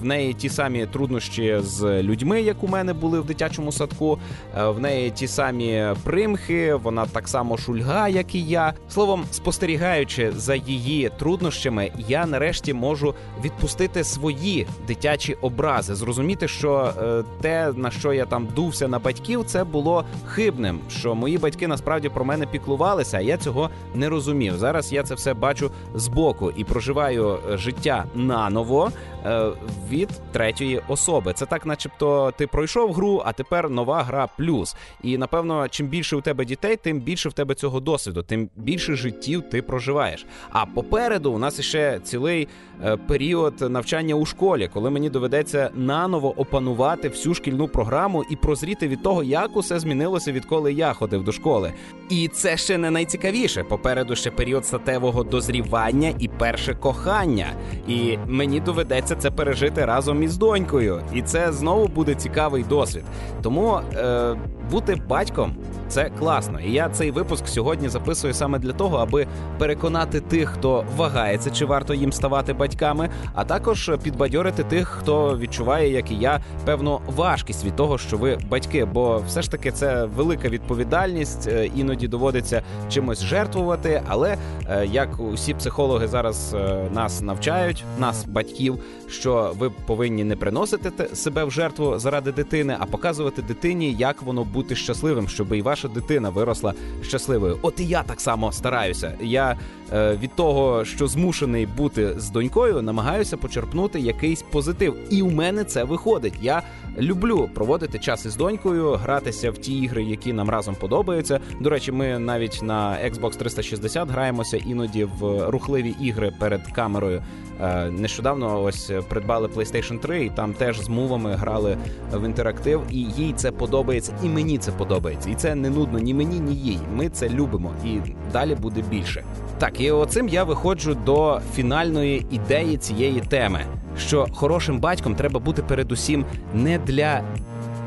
в 0.00 0.04
неї 0.04 0.34
ті 0.34 0.48
самі 0.48 0.86
труднощі 0.86 1.58
з 1.60 2.02
людьми, 2.02 2.42
як 2.42 2.62
у 2.62 2.68
мене 2.68 2.92
були 2.92 3.20
в 3.20 3.24
дитячому 3.24 3.72
садку. 3.72 4.18
Е, 4.58 4.68
в 4.68 4.80
неї 4.80 5.10
ті 5.10 5.26
самі 5.26 5.86
примхи, 6.04 6.74
вона 6.74 7.06
так 7.06 7.28
само 7.28 7.58
шульга, 7.58 8.08
як 8.08 8.34
і 8.34 8.42
я. 8.42 8.72
Словом, 8.88 9.24
спостерігаючи 9.30 10.32
за 10.36 10.54
її 10.54 11.10
труднощами, 11.18 11.92
я 12.08 12.26
нарешті 12.26 12.74
можу 12.74 13.14
відпустити 13.44 14.04
свої 14.04 14.66
дитячі 14.86 15.34
образи, 15.34 15.94
зрозуміти, 15.94 16.48
що 16.48 16.92
е, 17.02 17.24
те, 17.40 17.72
на 17.76 17.90
що 17.90 18.12
я 18.12 18.26
там 18.26 18.48
дувся 18.56 18.88
на 18.88 18.98
батьків, 18.98 19.44
це 19.46 19.64
було 19.64 20.04
хибним, 20.26 20.80
що 20.88 21.14
мої 21.14 21.38
батьки 21.38 21.68
насправді 21.68 22.08
про 22.08 22.24
мене 22.24 22.46
піклувалися, 22.46 23.16
а 23.16 23.20
я 23.20 23.36
цього 23.36 23.70
не 23.94 24.08
розумів. 24.08 24.56
Зараз 24.56 24.92
я 24.92 25.02
це 25.02 25.14
все 25.14 25.34
бачу 25.34 25.70
збоку 25.94 26.52
і 26.56 26.64
проживаю 26.64 27.38
е, 27.50 27.56
життя 27.56 28.04
наново 28.14 28.92
е, 29.26 29.50
від 29.90 30.08
третьої 30.32 30.80
особи. 30.88 31.32
Це 31.32 31.46
так, 31.46 31.66
начебто, 31.66 32.32
ти 32.38 32.46
пройшов 32.46 32.92
гру, 32.92 33.22
а 33.24 33.32
тепер 33.32 33.70
нова 33.70 34.02
гра 34.02 34.28
плюс. 34.38 34.76
І 35.02 35.18
напевно, 35.18 35.68
чим 35.68 35.86
більше 35.86 36.16
у 36.16 36.20
тебе 36.20 36.44
дітей, 36.44 36.76
тим 36.76 37.00
більше 37.00 37.28
в 37.28 37.32
тебе 37.32 37.54
цього 37.54 37.80
досвіду, 37.80 38.22
тим 38.22 38.48
більше 38.56 38.94
життів 38.94 39.42
ти 39.50 39.62
проживаєш. 39.62 40.26
А 40.50 40.66
попереду 40.66 41.32
у 41.32 41.38
нас 41.38 41.60
ще 41.60 42.00
цілий 42.00 42.48
е, 42.84 42.96
період 42.96 43.70
навчання 43.70 44.14
у 44.14 44.26
школі, 44.26 44.70
коли 44.72 44.90
мені 44.90 45.10
доведеться 45.10 45.70
наново 45.74 46.40
опанувати 46.40 47.08
всю 47.08 47.34
шкільну 47.34 47.68
програму 47.68 48.24
і 48.30 48.36
прозріти 48.36 48.88
від 48.88 49.02
того, 49.02 49.22
як 49.22 49.56
усе 49.56 49.78
змінилося, 49.78 50.01
відколи 50.08 50.72
я 50.72 50.92
ходив 50.92 51.24
до 51.24 51.32
школи. 51.32 51.72
І 52.08 52.28
це 52.28 52.56
ще 52.56 52.78
не 52.78 52.90
найцікавіше. 52.90 53.64
Попереду 53.64 54.16
ще 54.16 54.30
період 54.30 54.66
статевого 54.66 55.24
дозрівання 55.24 56.14
і 56.18 56.28
перше 56.28 56.74
кохання. 56.74 57.46
І 57.88 58.18
мені 58.26 58.60
доведеться 58.60 59.16
це 59.16 59.30
пережити 59.30 59.84
разом 59.84 60.22
із 60.22 60.36
донькою. 60.36 61.02
І 61.14 61.22
це 61.22 61.52
знову 61.52 61.88
буде 61.88 62.14
цікавий 62.14 62.62
досвід. 62.62 63.04
Тому 63.42 63.80
е, 63.94 64.36
бути 64.70 65.02
батьком 65.08 65.56
це 65.92 66.10
класно. 66.18 66.60
І 66.60 66.72
я 66.72 66.88
цей 66.88 67.10
випуск 67.10 67.48
сьогодні 67.48 67.88
записую 67.88 68.34
саме 68.34 68.58
для 68.58 68.72
того, 68.72 68.96
аби 68.96 69.26
переконати 69.58 70.20
тих, 70.20 70.48
хто 70.48 70.84
вагається, 70.96 71.50
чи 71.50 71.64
варто 71.64 71.94
їм 71.94 72.12
ставати 72.12 72.52
батьками, 72.52 73.08
а 73.34 73.44
також 73.44 73.90
підбадьорити 74.02 74.64
тих, 74.64 74.88
хто 74.88 75.38
відчуває, 75.38 75.92
як 75.92 76.10
і 76.10 76.14
я, 76.14 76.40
певну 76.64 77.00
важкість 77.06 77.64
від 77.64 77.76
того, 77.76 77.98
що 77.98 78.16
ви 78.16 78.38
батьки. 78.50 78.84
Бо 78.84 79.22
все 79.26 79.42
ж 79.42 79.50
таки 79.50 79.72
це 79.72 80.04
велика 80.04 80.48
відповідальність, 80.48 81.48
е, 81.48 81.70
іноді 81.76 82.08
доводиться 82.08 82.62
чимось 82.88 83.22
жертвувати. 83.22 84.02
Але 84.08 84.36
е, 84.68 84.86
як 84.86 85.20
усі 85.20 85.54
психологи 85.54 86.08
зараз 86.08 86.54
е, 86.54 86.88
нас 86.92 87.20
навчають, 87.20 87.84
нас 87.98 88.24
батьків, 88.24 88.78
що 89.08 89.52
ви 89.58 89.70
повинні 89.70 90.24
не 90.24 90.36
приносити 90.36 91.14
себе 91.14 91.44
в 91.44 91.50
жертву 91.50 91.98
заради 91.98 92.32
дитини, 92.32 92.76
а 92.78 92.86
показувати 92.86 93.42
дитині, 93.42 93.92
як 93.92 94.22
воно 94.22 94.44
бути 94.52 94.76
щасливим, 94.76 95.28
щоб 95.28 95.54
і 95.54 95.62
ваша 95.62 95.88
дитина 95.88 96.30
виросла 96.30 96.74
щасливою. 97.02 97.58
От 97.62 97.80
і 97.80 97.86
я 97.86 98.02
так 98.02 98.20
само 98.20 98.52
стараюся. 98.52 99.14
Я 99.20 99.56
е, 99.92 100.18
від 100.22 100.34
того, 100.34 100.84
що 100.84 101.06
змушений 101.06 101.66
бути 101.66 102.20
з 102.20 102.30
донькою, 102.30 102.82
намагаюся 102.82 103.36
почерпнути 103.36 104.00
якийсь 104.00 104.42
позитив, 104.42 104.96
і 105.10 105.22
у 105.22 105.30
мене 105.30 105.64
це 105.64 105.84
виходить. 105.84 106.34
Я 106.42 106.62
люблю 106.98 107.50
проводити 107.54 107.98
час 107.98 108.26
із 108.26 108.36
донькою, 108.36 108.92
гратися 108.92 109.50
в 109.50 109.58
ті 109.58 109.78
ігри, 109.78 110.02
які 110.02 110.32
нам 110.32 110.50
разом 110.50 110.74
подобаються. 110.74 111.40
До 111.60 111.70
речі, 111.70 111.92
ми 111.92 112.18
навіть 112.18 112.60
на 112.62 112.98
Xbox 113.04 113.36
360 113.36 114.08
граємося 114.08 114.56
іноді 114.56 115.04
в 115.04 115.50
рухливі 115.50 115.94
ігри 116.00 116.32
перед 116.40 116.66
камерою. 116.72 117.22
Е, 117.60 117.90
нещодавно 117.90 118.62
ось 118.62 118.90
придбали 119.08 119.48
PlayStation 119.48 119.98
3, 119.98 120.24
і 120.24 120.30
там 120.30 120.54
теж 120.54 120.80
з 120.80 120.88
мувами 120.88 121.34
грали 121.34 121.76
в 122.12 122.26
інтерактив, 122.26 122.82
і 122.90 122.96
їй 122.96 123.32
це 123.36 123.50
подобається, 123.50 124.14
і 124.22 124.28
мені 124.42 124.58
це 124.58 124.72
подобається. 124.72 125.30
І 125.30 125.34
це 125.34 125.54
не 125.54 125.70
нудно 125.70 125.98
ні 125.98 126.14
мені, 126.14 126.40
ні 126.40 126.54
їй. 126.54 126.78
Ми 126.94 127.08
це 127.08 127.28
любимо, 127.28 127.74
і 127.84 127.98
далі 128.32 128.54
буде 128.54 128.82
більше. 128.90 129.24
Так, 129.58 129.80
і 129.80 129.90
оцим 129.90 130.28
я 130.28 130.44
виходжу 130.44 130.96
до 131.06 131.40
фінальної 131.54 132.26
ідеї 132.30 132.76
цієї 132.76 133.20
теми, 133.20 133.60
що 133.98 134.26
хорошим 134.32 134.80
батьком 134.80 135.14
треба 135.14 135.40
бути 135.40 135.62
передусім 135.62 136.24
не 136.54 136.78
для 136.78 137.22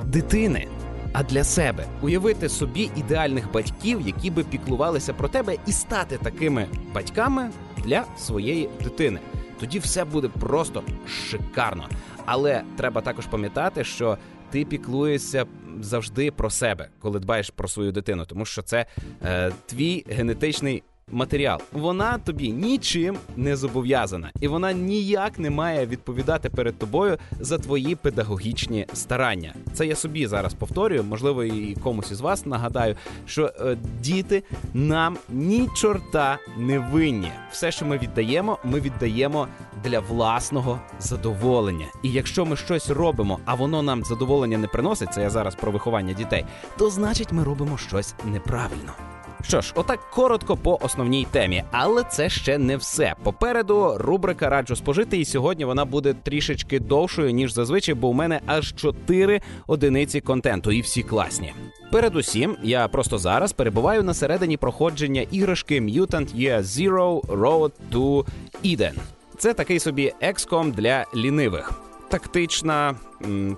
дитини. 0.05 0.67
А 1.13 1.23
для 1.23 1.43
себе 1.43 1.85
уявити 2.01 2.49
собі 2.49 2.89
ідеальних 2.95 3.51
батьків, 3.51 4.01
які 4.05 4.31
би 4.31 4.43
піклувалися 4.43 5.13
про 5.13 5.27
тебе, 5.27 5.55
і 5.67 5.71
стати 5.71 6.17
такими 6.17 6.65
батьками 6.93 7.49
для 7.85 8.03
своєї 8.17 8.69
дитини. 8.83 9.19
Тоді 9.59 9.79
все 9.79 10.05
буде 10.05 10.27
просто 10.27 10.83
шикарно. 11.07 11.87
Але 12.25 12.61
треба 12.77 13.01
також 13.01 13.25
пам'ятати, 13.25 13.83
що 13.83 14.17
ти 14.55 14.65
піклуєшся 14.65 15.45
завжди 15.81 16.31
про 16.31 16.49
себе, 16.49 16.89
коли 16.99 17.19
дбаєш 17.19 17.49
про 17.49 17.67
свою 17.67 17.91
дитину, 17.91 18.25
тому 18.25 18.45
що 18.45 18.61
це 18.61 18.85
е, 19.23 19.51
твій 19.65 20.05
генетичний 20.09 20.83
матеріал. 21.11 21.59
Вона 21.71 22.17
тобі 22.17 22.51
нічим 22.51 23.17
не 23.35 23.55
зобов'язана, 23.55 24.31
і 24.39 24.47
вона 24.47 24.73
ніяк 24.73 25.39
не 25.39 25.49
має 25.49 25.85
відповідати 25.85 26.49
перед 26.49 26.77
тобою 26.77 27.17
за 27.39 27.57
твої 27.57 27.95
педагогічні 27.95 28.87
старання. 28.93 29.53
Це 29.73 29.87
я 29.87 29.95
собі 29.95 30.27
зараз 30.27 30.53
повторюю, 30.53 31.03
можливо, 31.03 31.43
і 31.43 31.75
комусь 31.83 32.11
із 32.11 32.21
вас 32.21 32.45
нагадаю, 32.45 32.95
що 33.25 33.53
е, 33.59 33.77
діти 34.01 34.43
нам 34.73 35.17
ні 35.29 35.69
чорта 35.75 36.37
не 36.57 36.79
винні. 36.79 37.31
Все, 37.51 37.71
що 37.71 37.85
ми 37.85 37.97
віддаємо, 37.97 38.59
ми 38.63 38.79
віддаємо 38.79 39.47
для 39.83 39.99
власного 39.99 40.79
задоволення. 40.99 41.85
І 42.03 42.11
якщо 42.11 42.45
ми 42.45 42.55
щось 42.55 42.89
робимо, 42.89 43.39
а 43.45 43.53
воно 43.53 43.81
нам 43.81 44.03
задоволення 44.03 44.57
не 44.57 44.67
приносить, 44.67 45.13
це 45.13 45.21
я 45.21 45.29
зараз 45.29 45.55
про 45.55 45.71
виховання 45.71 46.13
дітей, 46.13 46.45
то 46.77 46.89
значить 46.89 47.31
ми 47.31 47.43
робимо 47.43 47.77
щось 47.77 48.15
неправильно. 48.25 49.14
Що 49.47 49.61
ж, 49.61 49.73
отак 49.75 49.99
коротко 50.09 50.57
по 50.57 50.79
основній 50.81 51.27
темі, 51.31 51.63
але 51.71 52.03
це 52.03 52.29
ще 52.29 52.57
не 52.57 52.77
все. 52.77 53.15
Попереду 53.23 53.95
рубрика 53.97 54.49
раджу 54.49 54.75
спожити, 54.75 55.17
і 55.17 55.25
сьогодні 55.25 55.65
вона 55.65 55.85
буде 55.85 56.13
трішечки 56.13 56.79
довшою 56.79 57.31
ніж 57.31 57.53
зазвичай, 57.53 57.95
бо 57.95 58.07
у 58.07 58.13
мене 58.13 58.41
аж 58.45 58.75
чотири 58.75 59.41
одиниці 59.67 60.21
контенту, 60.21 60.71
і 60.71 60.81
всі 60.81 61.03
класні. 61.03 61.53
Передусім, 61.91 62.57
я 62.63 62.87
просто 62.87 63.17
зараз 63.17 63.53
перебуваю 63.53 64.03
на 64.03 64.13
середині 64.13 64.57
проходження 64.57 65.21
іграшки 65.31 65.81
Mutant 65.81 66.35
Year 66.35 66.61
Zero 66.61 67.21
Road 67.21 67.71
to 67.91 68.25
Eden. 68.63 68.93
Це 69.37 69.53
такий 69.53 69.79
собі 69.79 70.13
екском 70.21 70.71
для 70.71 71.05
лінивих, 71.15 71.71
тактична, 72.09 72.95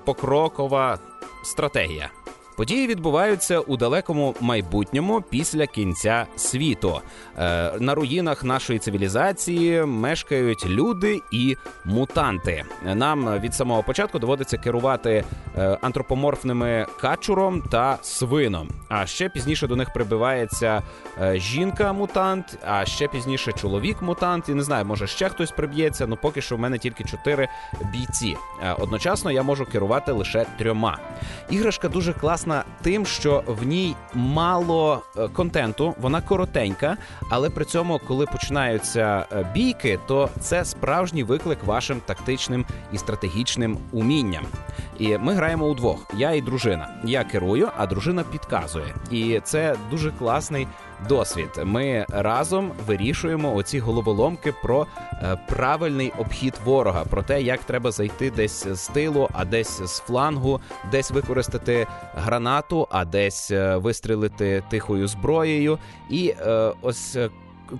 покрокова 0.06 1.00
стратегія. 1.44 2.10
Події 2.58 2.88
відбуваються 2.88 3.60
у 3.60 3.78
далекому 3.78 4.36
майбутньому 4.42 5.24
після 5.30 5.68
кінця 5.68 6.26
світу. 6.36 7.02
Е, 7.38 7.72
на 7.80 7.96
руїнах 7.96 8.44
нашої 8.44 8.80
цивілізації 8.80 9.86
мешкають 9.86 10.66
люди 10.66 11.22
і 11.32 11.58
мутанти. 11.86 12.64
Нам 12.96 13.40
від 13.40 13.54
самого 13.54 13.84
початку 13.84 14.20
доводиться 14.20 14.58
керувати 14.58 15.24
е, 15.58 15.78
антропоморфними 15.82 16.86
качуром 17.02 17.62
та 17.62 17.98
свином. 18.02 18.70
А 18.90 19.06
ще 19.06 19.30
пізніше 19.30 19.68
до 19.68 19.76
них 19.76 19.94
прибивається 19.94 20.82
е, 21.22 21.40
жінка-мутант, 21.40 22.58
а 22.66 22.86
ще 22.86 23.08
пізніше 23.08 23.52
чоловік-мутант. 23.52 24.50
І 24.50 24.54
не 24.54 24.64
знаю, 24.64 24.86
може 24.86 25.08
ще 25.08 25.30
хтось 25.30 25.52
приб'ється. 25.52 26.08
Ну 26.08 26.18
поки 26.22 26.42
що 26.42 26.56
в 26.56 26.60
мене 26.60 26.78
тільки 26.78 27.04
чотири 27.04 27.48
бійці. 27.94 28.36
Одночасно 28.80 29.32
я 29.32 29.44
можу 29.44 29.66
керувати 29.66 30.12
лише 30.12 30.46
трьома. 30.58 30.98
Іграшка 31.50 31.90
дуже 31.90 32.14
класна 32.14 32.47
класна 32.48 32.64
тим, 32.82 33.06
що 33.06 33.44
в 33.48 33.64
ній 33.64 33.96
мало 34.14 35.02
е, 35.18 35.28
контенту, 35.28 35.96
вона 36.02 36.22
коротенька, 36.22 36.98
але 37.30 37.50
при 37.50 37.66
цьому, 37.66 38.00
коли 38.08 38.26
починаються 38.26 39.26
е, 39.32 39.52
бійки, 39.54 40.00
то 40.08 40.30
це 40.40 40.66
справжній 40.66 41.24
виклик 41.24 41.64
вашим 41.64 42.02
тактичним 42.06 42.66
і 42.94 42.98
стратегічним 42.98 43.78
умінням. 43.92 44.46
І 45.00 45.18
ми 45.18 45.34
граємо 45.34 45.66
удвох. 45.66 46.12
Я 46.18 46.32
і 46.32 46.42
дружина. 46.42 46.90
Я 47.04 47.24
керую, 47.24 47.70
а 47.78 47.86
дружина 47.88 48.24
підказує. 48.24 48.96
І 49.12 49.42
це 49.44 49.76
дуже 49.92 50.12
класний 50.12 50.68
досвід. 51.10 51.50
Ми 51.64 52.06
разом 52.10 52.72
вирішуємо 52.88 53.56
оці 53.56 53.80
головоломки 53.80 54.54
про 54.64 54.88
е, 55.14 55.38
правильний 55.50 56.12
обхід 56.18 56.54
ворога, 56.66 57.06
про 57.06 57.24
те, 57.24 57.42
як 57.42 57.64
треба 57.64 57.92
зайти 57.92 58.32
десь 58.32 58.68
з 58.68 58.88
тилу, 58.88 59.30
а 59.34 59.46
десь 59.46 59.82
з 59.82 60.00
флангу, 60.00 60.60
десь 60.92 61.12
використати 61.12 61.88
гранату, 62.16 62.88
а 62.92 63.06
десь 63.06 63.52
е, 63.52 63.78
вистрілити 63.78 64.64
тихою 64.70 65.08
зброєю. 65.08 65.78
І 66.10 66.34
е, 66.40 66.74
ось. 66.82 67.18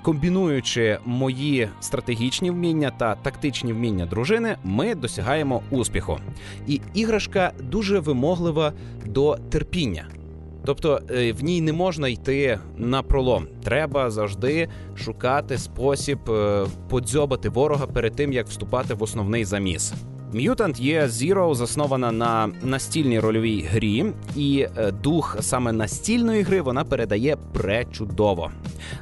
Комбінуючи 0.02 1.00
мої 1.06 1.70
стратегічні 1.80 2.52
вміння 2.52 2.92
та 2.98 3.16
тактичні 3.16 3.74
вміння 3.74 4.06
дружини, 4.06 4.58
ми 4.64 4.96
досягаємо 4.96 5.62
успіху. 5.70 6.20
І 6.68 6.82
іграшка 6.94 7.52
дуже 7.60 8.00
вимоглива 8.00 8.74
до 9.06 9.38
терпіння. 9.50 10.08
Тобто 10.68 11.02
е, 11.12 11.34
в 11.34 11.44
ній 11.44 11.62
не 11.62 11.74
можна 11.74 12.08
йти 12.08 12.60
на 12.78 13.04
пролом. 13.04 13.48
Треба 13.64 14.10
завжди 14.10 14.70
шукати 14.96 15.58
спосіб 15.58 16.30
е, 16.30 16.66
подзьобати 16.90 17.50
ворога 17.50 17.88
перед 17.88 18.16
тим, 18.16 18.34
як 18.34 18.48
вступати 18.48 18.94
в 18.94 19.04
основний 19.04 19.46
заміс. 19.46 19.94
Mutant 20.34 20.82
Year 20.82 21.08
Zero 21.08 21.56
заснована 21.56 22.12
на 22.12 22.50
настільній 22.64 23.20
рольовій 23.20 23.62
грі, 23.62 24.06
і 24.36 24.68
е, 24.78 24.92
дух 24.92 25.38
саме 25.40 25.72
настільної 25.72 26.42
гри 26.42 26.62
вона 26.62 26.84
передає 26.84 27.38
пречудово. 27.54 28.52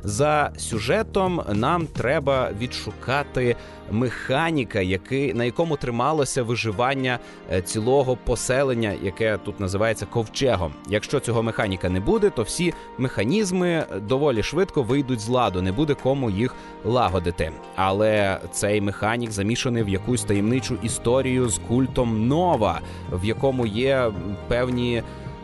За 0.04 0.52
сюжетом 0.58 1.42
нам 1.54 1.88
треба 1.88 2.50
відшукати 2.60 3.56
механіка, 3.92 4.82
який 4.82 5.34
на 5.34 5.44
якому 5.44 5.78
трималося 5.78 6.44
виживання 6.44 7.20
е, 7.52 7.62
цілого 7.62 8.18
поселення, 8.24 8.94
яке 9.04 9.38
тут 9.38 9.60
називається 9.60 10.06
ковчегом. 10.06 10.74
Якщо 10.90 11.20
цього 11.20 11.44
механіка 11.44 11.90
не 11.90 12.00
буде, 12.00 12.30
то 12.30 12.44
всі 12.44 12.74
механізми 12.98 13.86
доволі 14.02 14.44
швидко 14.44 14.84
вийдуть 14.84 15.20
з 15.20 15.28
ладу, 15.28 15.62
не 15.62 15.72
буде 15.72 15.94
кому 15.94 16.30
їх 16.30 16.56
лагодити. 16.84 17.52
Але 17.76 18.40
цей 18.52 18.82
механік 18.82 19.32
замішаний 19.32 19.84
в 19.84 19.90
якусь 19.90 20.24
таємничу 20.24 20.78
історію 20.84 21.15
з 21.24 21.58
культом 21.68 22.28
нова, 22.28 22.80
в 23.12 23.26
якому 23.26 23.66
є 23.66 24.12
певні 24.48 25.04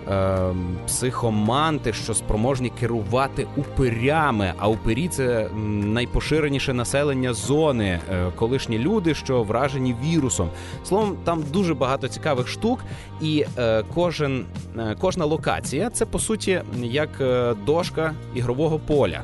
е, 0.09 0.39
психоманти, 0.87 1.93
що 1.93 2.13
спроможні 2.13 2.69
керувати 2.69 3.47
упирями. 3.57 4.53
А 4.57 4.69
упирі 4.69 5.07
це 5.07 5.49
найпоширеніше 5.85 6.73
населення 6.73 7.33
зони, 7.33 7.99
е, 8.11 8.31
колишні 8.35 8.79
люди, 8.79 9.15
що 9.15 9.43
вражені 9.43 9.95
вірусом. 10.03 10.49
Словом, 10.83 11.15
там 11.23 11.43
дуже 11.53 11.73
багато 11.73 12.07
цікавих 12.07 12.47
штук, 12.47 12.79
і 13.21 13.45
е, 13.57 13.83
кожен, 13.93 14.45
е, 14.77 14.95
кожна 14.99 15.25
локація 15.25 15.89
це 15.89 16.05
по 16.05 16.19
суті 16.19 16.61
як 16.81 17.09
дошка 17.65 18.13
ігрового 18.35 18.79
поля. 18.79 19.21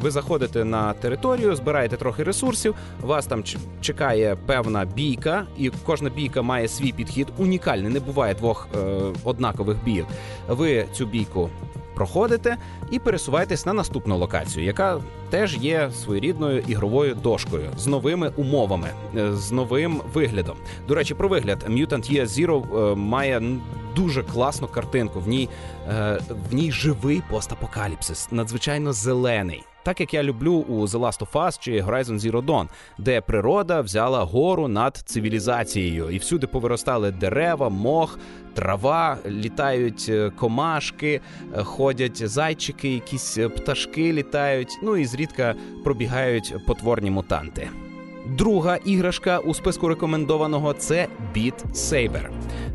Ви 0.00 0.10
заходите 0.10 0.64
на 0.64 0.92
територію, 0.92 1.56
збираєте 1.56 1.96
трохи 1.96 2.22
ресурсів. 2.22 2.74
Вас 3.00 3.26
там 3.26 3.44
чекає 3.80 4.36
певна 4.46 4.84
бійка, 4.84 5.46
і 5.58 5.70
кожна 5.86 6.10
бійка 6.10 6.42
має 6.42 6.68
свій 6.68 6.92
підхід. 6.92 7.26
Унікальний, 7.38 7.92
не 7.92 8.00
буває 8.00 8.34
двох 8.34 8.68
е, 8.74 8.78
однакових 9.24 9.76
бійок. 9.84 10.06
Ви 10.48 10.86
цю 10.92 11.06
бійку 11.06 11.50
проходите 11.98 12.56
і 12.90 12.98
пересуваєтесь 12.98 13.66
на 13.66 13.72
наступну 13.72 14.18
локацію, 14.18 14.64
яка 14.64 15.00
теж 15.30 15.56
є 15.56 15.90
своєрідною 16.02 16.64
ігровою 16.68 17.14
дошкою 17.14 17.70
з 17.76 17.86
новими 17.86 18.32
умовами, 18.36 18.88
е, 19.16 19.32
з 19.34 19.52
новим 19.52 20.00
виглядом. 20.14 20.56
До 20.88 20.94
речі, 20.94 21.14
про 21.14 21.28
вигляд 21.28 21.64
Mutant 21.68 22.12
Year 22.12 22.26
Zero 22.26 22.92
е, 22.92 22.94
має 22.94 23.42
дуже 23.96 24.22
класну 24.22 24.68
картинку. 24.68 25.20
В 25.20 25.28
ній 25.28 25.48
е, 25.88 26.20
в 26.50 26.54
ній 26.54 26.72
живий 26.72 27.22
постапокаліпсис, 27.30 28.28
надзвичайно 28.32 28.92
зелений 28.92 29.64
так 29.88 30.00
як 30.00 30.14
я 30.14 30.22
люблю 30.22 30.52
у 30.52 30.86
The 30.86 30.98
Last 30.98 31.20
of 31.20 31.32
Us 31.32 31.58
чи 31.60 31.82
Horizon 31.82 32.18
Zero 32.18 32.44
Dawn, 32.44 32.68
де 32.98 33.20
природа 33.20 33.80
взяла 33.80 34.24
гору 34.24 34.68
над 34.68 34.96
цивілізацією, 34.96 36.10
і 36.10 36.18
всюди 36.18 36.46
повиростали 36.46 37.10
дерева, 37.10 37.68
мох, 37.68 38.18
трава, 38.54 39.18
літають 39.26 40.06
е, 40.08 40.30
комашки, 40.30 41.20
е, 41.56 41.62
ходять 41.62 42.28
зайчики, 42.28 42.88
якісь 42.94 43.38
е, 43.38 43.48
пташки 43.48 44.12
літають. 44.12 44.78
Ну 44.82 44.96
і 44.96 45.06
зрідка 45.06 45.54
пробігають 45.84 46.54
потворні 46.66 47.10
мутанти. 47.10 47.70
Друга 48.28 48.76
іграшка 48.76 49.38
у 49.38 49.54
списку 49.54 49.88
рекомендованого 49.88 50.72
це 50.72 51.08
Beat 51.34 51.72
Saber. 51.72 52.28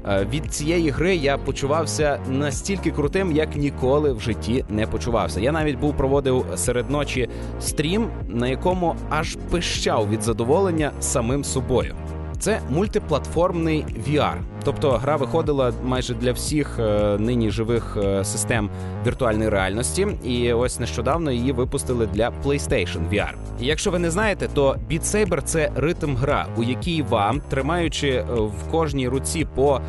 Е, 0.06 0.28
від 0.32 0.54
цієї 0.54 0.90
гри 0.90 1.16
я 1.16 1.38
почувався 1.38 2.20
настільки 2.30 2.92
крутим, 2.92 3.32
як 3.32 3.56
ніколи 3.56 4.14
в 4.14 4.20
житті 4.20 4.66
не 4.70 4.88
почувався. 4.88 5.40
Я 5.40 5.52
навіть 5.52 5.80
був 5.80 5.98
проводив 5.98 6.46
серед 6.56 6.90
ночі 6.90 7.30
стрім, 7.60 8.08
на 8.28 8.48
якому 8.48 8.96
аж 9.10 9.38
пищав 9.52 10.10
від 10.10 10.22
задоволення 10.22 10.92
самим 11.00 11.44
собою. 11.44 11.96
Це 12.44 12.62
мультиплатформний 12.70 13.86
VR. 14.08 14.36
Тобто 14.64 14.92
гра 14.92 15.16
виходила 15.16 15.74
майже 15.84 16.14
для 16.14 16.32
всіх 16.32 16.80
е, 16.80 17.18
нині 17.20 17.52
живих 17.52 17.98
е, 17.98 18.26
систем 18.26 18.70
віртуальної 19.08 19.50
реальності, 19.50 20.08
і 20.24 20.54
ось 20.54 20.80
нещодавно 20.80 21.32
її 21.32 21.52
випустили 21.52 22.08
для 22.08 22.30
PlayStation 22.30 23.10
VR. 23.10 23.34
І 23.62 23.66
Якщо 23.66 23.92
ви 23.92 24.00
не 24.00 24.12
знаєте, 24.12 24.50
то 24.54 24.78
Beat 24.92 25.02
Saber– 25.02 25.42
це 25.46 25.72
ритм 25.76 26.16
гра, 26.16 26.48
у 26.58 26.64
якій 26.64 27.02
вам, 27.02 27.42
тримаючи 27.50 28.10
е, 28.10 28.24
в 28.34 28.72
кожній 28.72 29.08
руці 29.08 29.48
по 29.56 29.82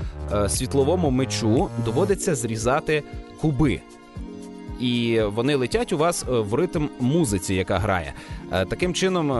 світловому 0.49 1.11
мечу, 1.11 1.69
доводиться 1.85 2.35
зрізати 2.35 3.03
куби. 3.41 3.81
І 4.81 5.21
вони 5.35 5.55
летять 5.55 5.93
у 5.93 5.99
вас 5.99 6.25
в 6.29 6.55
ритм 6.55 6.87
музиці, 7.01 7.55
яка 7.55 7.79
грає. 7.79 8.13
Таким 8.51 8.95
чином, 8.95 9.33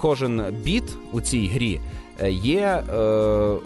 кожен 0.00 0.42
біт 0.64 0.96
у 1.12 1.20
цій 1.20 1.46
грі 1.46 1.80
є 2.28 2.60
е, 2.60 2.96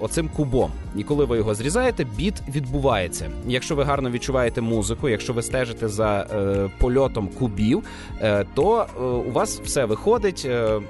оцим 0.00 0.28
кубом. 0.28 0.70
І 0.96 1.02
коли 1.04 1.24
ви 1.24 1.36
його 1.36 1.54
зрізаєте, 1.54 2.04
біт 2.04 2.34
відбувається. 2.54 3.30
Якщо 3.46 3.74
ви 3.74 3.84
гарно 3.84 4.10
відчуваєте 4.10 4.60
музику, 4.60 5.08
якщо 5.08 5.32
ви 5.32 5.42
стежите 5.42 5.88
за 5.88 6.20
е, 6.20 6.70
польотом 6.78 7.28
кубів, 7.28 7.82
е, 8.20 8.44
то 8.54 8.86
е, 8.96 9.02
у 9.02 9.32
вас 9.32 9.60
все 9.60 9.84
виходить 9.84 10.46
е, 10.50 10.80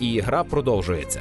і 0.00 0.20
гра 0.20 0.44
продовжується. 0.44 1.20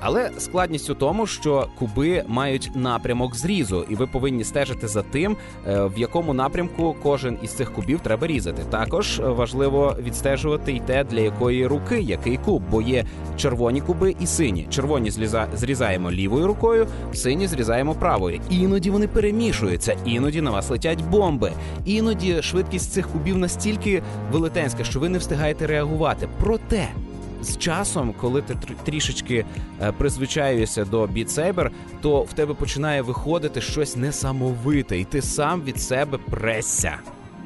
Але 0.00 0.30
складність 0.38 0.90
у 0.90 0.94
тому, 0.94 1.26
що 1.26 1.68
куби 1.78 2.24
мають 2.28 2.70
напрямок 2.74 3.36
зрізу, 3.36 3.84
і 3.88 3.94
ви 3.94 4.06
повинні 4.06 4.44
стежити 4.44 4.88
за 4.88 5.02
тим, 5.02 5.36
е, 5.66 5.84
в 5.84 5.98
якому 5.98 6.34
напрямку 6.34 6.96
кожен 7.02 7.38
із 7.42 7.50
цих 7.50 7.72
кубів 7.72 8.00
треба 8.00 8.26
різати. 8.26 8.62
Також 8.70 9.20
важливо 9.24 9.96
відстежувати 10.02 10.72
й 10.72 10.80
те, 10.80 11.04
для 11.04 11.20
якої 11.20 11.66
руки 11.66 12.00
який 12.00 12.36
куб, 12.36 12.62
бо 12.70 12.82
є 12.82 13.04
червоні 13.36 13.80
куби 13.80 14.16
і 14.20 14.26
сині. 14.26 14.66
Червоні 14.70 15.10
зліза... 15.10 15.46
зрізаємо 15.54 16.10
лівою 16.10 16.46
рукою, 16.46 16.86
сині 17.12 17.46
зрізаємо 17.46 17.94
правою. 17.94 18.40
Іноді 18.50 18.90
вони 18.90 19.08
перемішуються, 19.08 19.96
іноді 20.04 20.40
на 20.40 20.50
вас 20.50 20.70
летять 20.70 21.02
бомби. 21.02 21.52
Іноді 21.84 22.42
швидкість 22.42 22.92
цих 22.92 23.08
кубів 23.08 23.38
настільки 23.38 24.02
велетенська, 24.32 24.84
що 24.84 25.00
ви 25.00 25.08
не 25.08 25.18
встигаєте 25.18 25.66
реагувати. 25.66 26.28
Проте 26.40 26.88
з 27.42 27.56
часом, 27.56 28.14
коли 28.20 28.42
ти 28.42 28.56
трішечки 28.84 29.44
призвичаєшся 29.78 29.92
призвичаюєшся 29.96 30.84
до 30.84 31.06
Saber, 31.28 31.70
то 32.00 32.22
в 32.22 32.32
тебе 32.32 32.54
починає 32.54 33.02
виходити 33.02 33.60
щось 33.60 33.96
несамовите, 33.96 34.98
і 34.98 35.04
ти 35.04 35.22
сам 35.22 35.62
від 35.62 35.80
себе 35.80 36.18
пресся. 36.30 36.98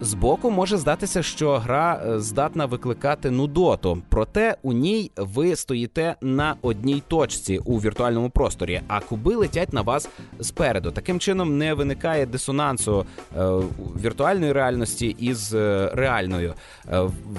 Збоку 0.02 0.50
може 0.50 0.76
здатися, 0.76 1.22
що 1.22 1.58
гра 1.58 2.02
е, 2.06 2.20
здатна 2.20 2.66
викликати 2.66 3.30
нудоту, 3.30 4.02
проте 4.08 4.56
у 4.62 4.72
ній 4.72 5.10
ви 5.16 5.56
стоїте 5.56 6.16
на 6.20 6.54
одній 6.62 7.02
точці 7.08 7.58
у 7.64 7.78
віртуальному 7.78 8.30
просторі, 8.30 8.80
а 8.88 9.00
куби 9.00 9.34
летять 9.34 9.72
на 9.72 9.82
вас 9.82 10.08
спереду. 10.40 10.90
Таким 10.90 11.20
чином 11.20 11.58
не 11.58 11.74
виникає 11.74 12.26
дисонансу 12.26 13.06
е, 13.36 13.44
віртуальної 14.04 14.52
реальності 14.52 15.16
із 15.18 15.54
е, 15.54 15.90
реальною. 15.94 16.54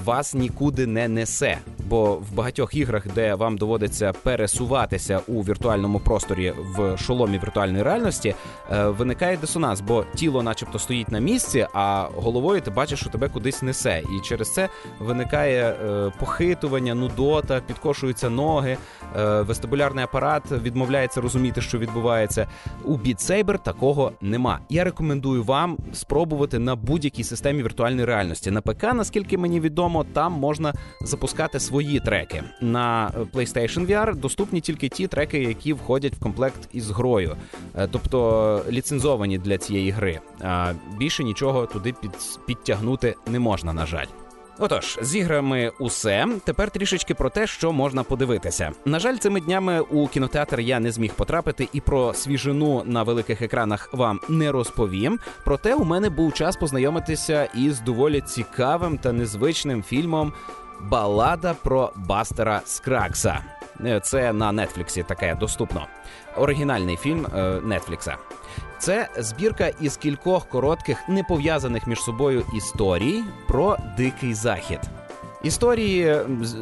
Вас 0.05 0.33
нікуди 0.33 0.87
не 0.87 1.07
несе. 1.07 1.57
Бо 1.87 2.13
в 2.15 2.35
багатьох 2.35 2.75
іграх, 2.75 3.07
де 3.15 3.35
вам 3.35 3.57
доводиться 3.57 4.13
пересуватися 4.23 5.19
у 5.27 5.41
віртуальному 5.41 5.99
просторі 5.99 6.53
в 6.77 6.97
шоломі 6.97 7.37
віртуальної 7.37 7.83
реальності, 7.83 8.35
виникає 8.71 9.37
дисонанс, 9.37 9.81
бо 9.81 10.05
тіло, 10.15 10.43
начебто, 10.43 10.79
стоїть 10.79 11.11
на 11.11 11.19
місці, 11.19 11.67
а 11.73 12.07
головою 12.15 12.52
головою, 12.53 12.61
ти 12.61 12.71
бачиш, 12.71 12.99
що 12.99 13.09
тебе 13.09 13.29
кудись 13.29 13.61
несе. 13.61 14.03
І 14.17 14.19
через 14.19 14.53
це 14.53 14.69
виникає 14.99 15.69
е, 15.69 16.11
похитування, 16.19 16.93
нудота, 16.93 17.61
підкошуються 17.67 18.29
ноги, 18.29 18.77
е, 19.17 19.41
вестибулярний 19.41 20.03
апарат 20.03 20.43
відмовляється 20.51 21.21
розуміти, 21.21 21.61
що 21.61 21.77
відбувається. 21.77 22.47
У 22.83 22.97
Beat 22.97 23.17
Saber 23.17 23.63
такого 23.63 24.11
нема. 24.21 24.59
Я 24.69 24.83
рекомендую 24.83 25.43
вам 25.43 25.77
спробувати 25.93 26.59
на 26.59 26.75
будь-якій 26.75 27.23
системі 27.23 27.63
віртуальної 27.63 28.05
реальності. 28.05 28.51
На 28.51 28.61
ПК, 28.61 28.83
наскільки 28.83 29.37
мені 29.37 29.59
відомо, 29.59 30.05
там 30.13 30.33
можна 30.33 30.73
запускати 31.01 31.59
свої 31.59 31.99
треки. 31.99 32.43
На 32.61 33.11
PlayStation 33.33 33.87
VR 33.87 34.15
доступні 34.15 34.61
тільки 34.61 34.89
ті 34.89 35.07
треки, 35.07 35.39
які 35.43 35.73
входять 35.73 36.13
в 36.13 36.19
комплект 36.19 36.69
із 36.73 36.91
грою, 36.91 37.35
е, 37.75 37.87
тобто 37.91 38.61
ліцензовані 38.69 39.37
для 39.37 39.57
цієї 39.57 39.91
гри. 39.91 40.19
Більше 40.99 41.23
нічого 41.23 41.65
туди 41.65 41.93
під 42.01 42.11
підтягнути 42.45 43.15
не 43.27 43.39
можна, 43.39 43.73
на 43.73 43.85
жаль. 43.85 44.07
Отож, 44.59 44.99
з 45.01 45.15
іграми 45.15 45.71
усе. 45.79 46.27
Тепер 46.45 46.71
трішечки 46.71 47.13
про 47.13 47.29
те, 47.29 47.47
що 47.47 47.71
можна 47.71 48.03
подивитися. 48.03 48.71
На 48.85 48.99
жаль, 48.99 49.15
цими 49.15 49.41
днями 49.41 49.79
у 49.79 50.07
кінотеатр 50.07 50.59
я 50.59 50.79
не 50.79 50.91
зміг 50.91 51.13
потрапити 51.13 51.69
і 51.73 51.81
про 51.81 52.13
свіжину 52.13 52.83
на 52.85 53.03
великих 53.03 53.41
екранах 53.41 53.89
вам 53.93 54.19
не 54.29 54.51
розповім. 54.51 55.19
Проте 55.45 55.75
у 55.75 55.83
мене 55.83 56.09
був 56.09 56.33
час 56.33 56.55
познайомитися 56.55 57.49
із 57.55 57.79
доволі 57.79 58.21
цікавим 58.21 58.97
та 58.97 59.11
незвичним 59.11 59.83
фільмом 59.83 60.33
Балада 60.81 61.55
про 61.63 61.91
Бастера 61.95 62.61
Скракса. 62.65 63.39
Е, 63.85 63.99
це 63.99 64.33
на 64.33 64.51
Нетфліксі 64.51 65.03
таке 65.03 65.35
доступно. 65.35 65.87
Оригінальний 66.37 66.97
фільм 66.97 67.27
е, 67.35 67.59
Нетфлікса. 67.63 68.17
Це 68.83 69.09
збірка 69.17 69.71
із 69.81 69.97
кількох 69.97 70.47
коротких, 70.47 71.09
не 71.09 71.23
пов'язаних 71.23 71.87
між 71.87 71.99
собою 71.99 72.45
історій 72.55 73.23
про 73.47 73.77
дикий 73.97 74.33
захід. 74.33 74.79
Історії 75.43 76.17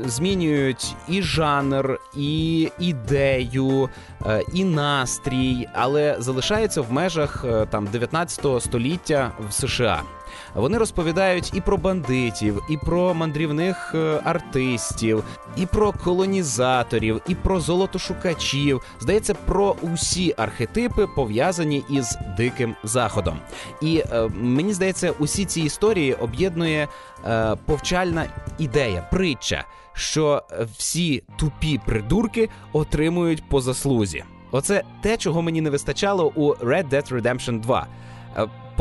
змінюють 0.05 0.95
і 1.07 1.21
жанр, 1.21 1.99
і 2.15 2.69
ідею, 2.79 3.89
е, 4.25 4.43
і 4.53 4.63
настрій, 4.63 5.67
але 5.73 6.15
залишаються 6.19 6.81
в 6.81 6.91
межах 6.91 7.45
е, 7.47 7.65
там 7.65 7.87
19 7.87 8.63
століття 8.63 9.31
в 9.49 9.53
США. 9.53 10.01
Вони 10.55 10.77
розповідають 10.77 11.51
і 11.53 11.61
про 11.61 11.77
бандитів, 11.77 12.61
і 12.69 12.77
про 12.77 13.13
мандрівних 13.13 13.91
е, 13.95 14.21
артистів, 14.23 15.23
і 15.55 15.65
про 15.65 15.91
колонізаторів, 15.91 17.21
і 17.27 17.35
про 17.35 17.59
золотошукачів. 17.59 18.81
Здається, 18.99 19.33
про 19.33 19.75
усі 19.81 20.33
архетипи 20.37 21.07
пов'язані 21.07 21.83
із 21.89 22.17
диким 22.37 22.75
заходом. 22.83 23.39
І 23.81 24.03
е, 24.11 24.27
мені 24.33 24.73
здається, 24.73 25.11
усі 25.19 25.45
ці 25.45 25.61
історії 25.61 26.13
об'єднує 26.13 26.87
е, 27.25 27.55
повчальна 27.65 28.25
ідея, 28.57 29.07
притча, 29.11 29.65
що 29.93 30.43
всі 30.77 31.23
тупі 31.37 31.79
придурки 31.85 32.49
отримують 32.73 33.49
по 33.49 33.61
заслузі. 33.61 34.23
Оце 34.51 34.83
те, 35.01 35.17
чого 35.17 35.41
мені 35.41 35.61
не 35.61 35.69
вистачало 35.69 36.31
у 36.35 36.53
Red 36.53 36.89
Dead 36.89 37.21
Redemption 37.21 37.59
2 37.59 37.87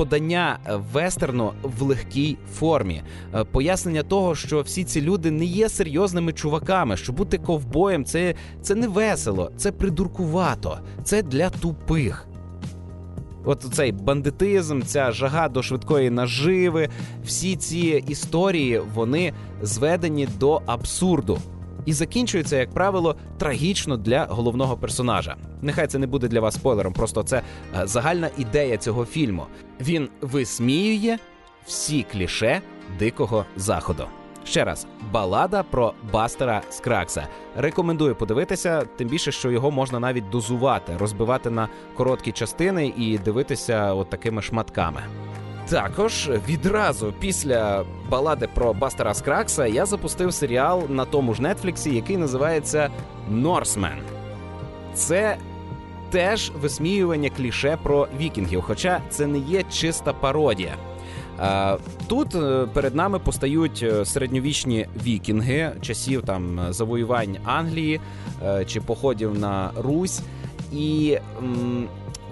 подання 0.00 0.58
вестерну 0.92 1.52
в 1.62 1.82
легкій 1.82 2.36
формі, 2.52 3.02
е, 3.34 3.44
пояснення 3.44 4.02
того, 4.02 4.34
що 4.34 4.60
всі 4.60 4.84
ці 4.84 5.00
люди 5.00 5.30
не 5.30 5.44
є 5.44 5.68
серйозними 5.68 6.32
чуваками, 6.32 6.96
що 6.96 7.12
бути 7.12 7.38
ковбоєм 7.38 8.04
це, 8.04 8.34
це 8.62 8.74
не 8.74 8.88
весело, 8.88 9.50
це 9.56 9.72
придуркувато, 9.72 10.78
це 11.04 11.22
для 11.22 11.50
тупих. 11.50 12.26
От 13.44 13.66
цей 13.72 13.92
бандитизм, 13.92 14.82
ця 14.82 15.12
жага 15.12 15.48
до 15.48 15.62
швидкої 15.62 16.10
наживи, 16.10 16.88
всі 17.24 17.56
ці 17.56 18.04
історії 18.08 18.82
вони 18.94 19.32
зведені 19.62 20.28
до 20.38 20.62
абсурду 20.66 21.38
і 21.86 21.92
закінчується, 21.92 22.56
як 22.56 22.70
правило, 22.70 23.16
трагічно 23.38 23.96
для 23.96 24.24
головного 24.24 24.76
персонажа. 24.76 25.36
Нехай 25.62 25.86
це 25.86 25.98
не 25.98 26.06
буде 26.06 26.28
для 26.28 26.40
вас 26.40 26.54
спойлером, 26.54 26.92
просто 26.92 27.22
це 27.22 27.42
е, 27.80 27.86
загальна 27.86 28.30
ідея 28.38 28.76
цього 28.76 29.04
фільму. 29.04 29.46
Він 29.80 30.08
висміює 30.20 31.18
всі 31.66 32.02
кліше 32.12 32.62
дикого 32.98 33.44
заходу. 33.56 34.04
Ще 34.44 34.64
раз, 34.64 34.86
балада 35.12 35.62
про 35.62 35.94
Бастера 36.12 36.62
Скракса. 36.70 37.26
Рекомендую 37.56 38.14
подивитися, 38.14 38.84
тим 38.96 39.08
більше, 39.08 39.32
що 39.32 39.50
його 39.50 39.70
можна 39.70 40.00
навіть 40.00 40.30
дозувати, 40.30 40.96
розбивати 40.96 41.50
на 41.50 41.68
короткі 41.96 42.32
частини 42.32 42.92
і 42.96 43.18
дивитися 43.18 43.94
от 43.94 44.10
такими 44.10 44.42
шматками. 44.42 45.02
Також 45.70 46.30
відразу 46.48 47.14
після 47.20 47.85
балади 48.09 48.48
про 48.54 48.74
Бастера 48.74 49.14
Скраггса 49.14 49.66
я 49.66 49.87
запустив 49.87 50.35
серіал 50.35 50.83
на 50.88 51.04
тому 51.04 51.35
ж 51.35 51.42
Нетфліксі, 51.42 51.94
який 51.94 52.16
називається 52.16 52.90
Norsemen. 53.30 53.98
Це 54.94 55.37
теж 56.11 56.52
висміювання 56.61 57.30
кліше 57.30 57.78
про 57.83 58.09
вікінгів, 58.20 58.62
хоча 58.62 59.00
це 59.11 59.26
не 59.26 59.38
є 59.38 59.62
чиста 59.62 60.12
пародія. 60.12 60.74
Тут 62.06 62.35
е, 62.35 62.66
перед 62.72 62.94
нами 62.94 63.18
постають 63.18 63.80
е, 63.83 64.04
середньовічні 64.04 64.87
вікінги 65.06 65.72
часів 65.80 66.22
там 66.22 66.61
завоювань 66.70 67.37
Англії 67.44 68.00
е, 68.44 68.64
чи 68.64 68.80
походів 68.80 69.38
на 69.38 69.70
Русь, 69.76 70.22
і 70.72 71.18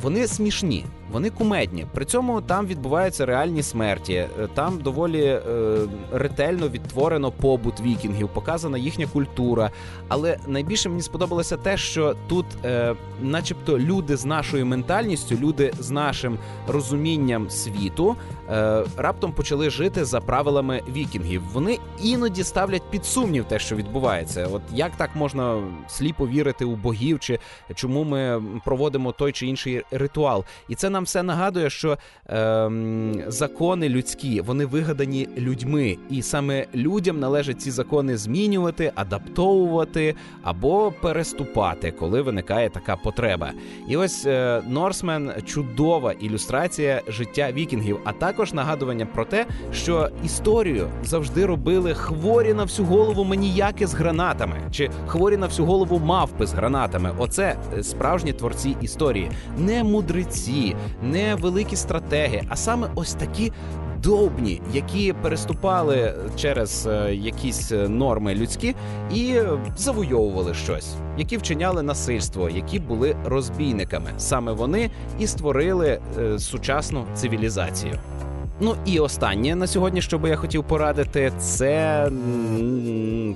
вони 0.03 0.27
смішні. 0.27 0.85
Вони 1.13 1.31
кумедні. 1.31 1.87
При 1.95 2.05
цьому 2.05 2.41
там 2.41 2.67
відбуваються 2.67 3.27
реальні 3.27 3.63
смерті. 3.63 4.15
Е, 4.15 4.29
там 4.55 4.79
доволі 4.79 5.25
е, 5.25 5.41
ретельно 6.13 6.69
відтворено 6.69 7.31
побут 7.31 7.81
вікінгів, 7.81 8.29
показана 8.29 8.79
їхня 8.79 9.07
культура. 9.07 9.71
Але 10.09 10.39
найбільше 10.47 10.89
мені 10.89 11.03
сподобалося 11.03 11.57
те, 11.57 11.77
що 11.77 12.15
тут, 12.29 12.47
е, 12.65 12.95
начебто, 13.23 13.79
люди 13.79 14.17
з 14.17 14.25
нашою 14.25 14.67
ментальністю, 14.67 15.35
люди 15.35 15.73
з 15.79 15.91
нашим 15.91 16.39
розумінням 16.69 17.51
світу, 17.51 18.17
е, 18.51 18.85
раптом 18.97 19.33
почали 19.33 19.71
жити 19.71 20.05
за 20.05 20.21
правилами 20.21 20.83
вікінгів. 20.93 21.43
Вони 21.53 21.79
іноді 22.03 22.45
ставлять 22.45 22.83
під 22.91 23.05
сумнів 23.05 23.45
те, 23.45 23.59
що 23.59 23.77
відбувається. 23.77 24.49
От 24.53 24.63
як 24.73 24.97
так 24.97 25.11
можна 25.17 25.63
сліпо 25.89 26.29
вірити 26.29 26.65
у 26.65 26.77
богів, 26.77 27.21
чи 27.21 27.39
чому 27.75 28.05
ми 28.05 28.43
проводимо 28.65 29.13
той 29.13 29.33
чи 29.33 29.47
інший 29.47 29.83
ритуал? 29.91 30.45
І 30.69 30.75
це 30.75 30.91
нам 30.99 31.05
все 31.05 31.23
нагадує, 31.23 31.71
що 31.71 31.99
е, 32.31 32.71
закони 33.27 33.89
людські 33.89 34.41
вони 34.41 34.67
вигадані 34.67 35.29
людьми, 35.39 35.97
і 36.11 36.23
саме 36.23 36.67
людям 36.75 37.21
належить 37.21 37.61
ці 37.61 37.71
закони 37.71 38.17
змінювати, 38.17 38.93
адаптовувати 38.95 40.15
або 40.43 40.93
переступати, 41.03 41.91
коли 41.91 42.23
виникає 42.23 42.71
така 42.71 42.97
потреба. 42.97 43.53
І 43.89 43.97
ось 43.97 44.27
е, 44.27 44.63
Norsemen 44.69 45.33
чудова 45.47 46.13
ілюстрація 46.13 47.03
життя 47.09 47.53
вікінгів, 47.53 48.01
а 48.05 48.13
також 48.13 48.53
нагадування 48.53 49.07
про 49.07 49.25
те, 49.25 49.47
що 49.73 50.09
історію 50.25 50.89
завжди 51.03 51.47
робили 51.47 51.95
хворі 51.95 52.55
на 52.55 52.63
всю 52.63 52.87
голову 52.87 53.25
маніяки 53.25 53.87
з 53.87 53.95
гранатами, 53.95 54.57
чи 54.71 54.91
хворі 55.07 55.37
на 55.37 55.47
всю 55.47 55.67
голову 55.67 55.99
мавпи 55.99 56.47
з 56.47 56.53
гранатами. 56.53 57.15
Оце 57.19 57.57
е, 57.79 57.83
справжні 57.83 58.33
творці 58.33 58.77
історії, 58.81 59.31
не 59.59 59.85
мудреці, 59.85 60.77
не 61.03 61.35
великі 61.35 61.77
стратеги, 61.77 62.43
а 62.49 62.57
саме 62.57 62.89
ось 62.95 63.15
такі 63.15 63.53
довбні, 64.03 64.61
які 64.73 65.13
переступали 65.13 66.15
через 66.37 66.87
е, 66.87 67.15
якісь 67.15 67.73
е, 67.73 67.89
норми 67.89 68.35
людські 68.35 68.75
і 69.15 69.35
завойовували 69.77 70.55
щось, 70.55 70.95
які 71.19 71.37
вчиняли 71.37 71.83
насильство, 71.83 72.51
які 72.51 72.79
були 72.79 73.17
розбійниками. 73.25 74.11
Саме 74.19 74.53
вони 74.53 74.91
і 75.19 75.27
створили 75.27 76.01
е, 76.19 76.39
сучасну 76.39 77.05
цивілізацію. 77.15 77.95
Ну 78.61 78.75
і 78.87 78.99
останнє 78.99 79.55
на 79.55 79.67
сьогодні, 79.67 80.03
що 80.03 80.19
би 80.19 80.29
я 80.29 80.37
хотів 80.37 80.65
порадити, 80.65 81.33
це 81.39 82.05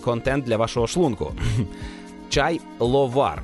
контент 0.04 0.44
для 0.44 0.56
вашого 0.56 0.86
шлунку. 0.86 1.32
Чай 2.28 2.60
ловар. 2.78 3.42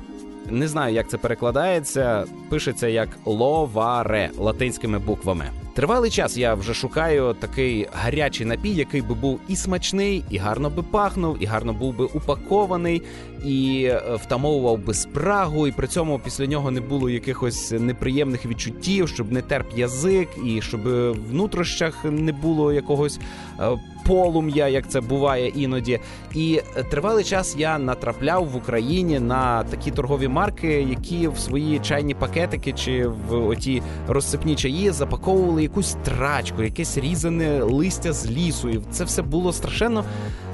Не 0.51 0.67
знаю, 0.67 0.95
як 0.95 1.09
це 1.09 1.17
перекладається. 1.17 2.25
Пишеться 2.49 2.87
як 2.87 3.09
ловаре 3.25 4.29
латинськими 4.37 4.99
буквами. 4.99 5.45
Тривалий 5.73 6.11
час 6.11 6.37
я 6.37 6.53
вже 6.53 6.73
шукаю 6.73 7.35
такий 7.39 7.87
гарячий 7.93 8.45
напій, 8.45 8.69
який 8.69 9.01
би 9.01 9.15
був 9.15 9.39
і 9.47 9.55
смачний, 9.55 10.23
і 10.29 10.37
гарно 10.37 10.69
би 10.69 10.83
пахнув, 10.83 11.37
і 11.39 11.45
гарно 11.45 11.73
був 11.73 11.95
би 11.95 12.05
упакований, 12.05 13.01
і 13.45 13.83
е, 13.83 14.01
втамовував 14.15 14.85
би 14.85 14.93
спрагу, 14.93 15.67
і 15.67 15.71
при 15.71 15.87
цьому 15.87 16.19
після 16.19 16.45
нього 16.45 16.71
не 16.71 16.81
було 16.81 17.09
якихось 17.09 17.71
неприємних 17.71 18.45
відчуттів, 18.45 19.09
щоб 19.09 19.31
не 19.31 19.41
терп 19.41 19.77
язик, 19.77 20.29
і 20.45 20.61
щоб 20.61 20.81
в 20.81 21.11
внутрішнях 21.11 22.05
не 22.05 22.31
було 22.31 22.73
якогось 22.73 23.19
е, 23.59 23.69
полум'я, 24.09 24.67
як 24.67 24.89
це 24.89 25.01
буває 25.01 25.47
іноді. 25.47 25.99
І 26.35 26.61
тривалий 26.89 27.23
час 27.23 27.55
я 27.57 27.77
натрапляв 27.77 28.49
в 28.49 28.55
Україні 28.55 29.19
на 29.19 29.63
такі 29.63 29.91
торгові 29.91 30.27
марки, 30.27 30.67
які 30.67 31.27
в 31.27 31.37
свої 31.37 31.79
чайні 31.79 32.13
пакетики 32.13 32.71
чи 32.71 33.07
в 33.07 33.47
оті 33.47 33.81
розсипні 34.07 34.55
чаї 34.55 34.91
запаковували 34.91 35.63
якусь 35.63 35.97
трачку, 36.03 36.63
якесь 36.63 36.97
різане 36.97 37.63
листя 37.63 38.13
з 38.13 38.31
лісу. 38.31 38.69
І 38.69 38.79
це 38.91 39.03
все 39.03 39.21
було 39.21 39.53
страшенно 39.53 40.03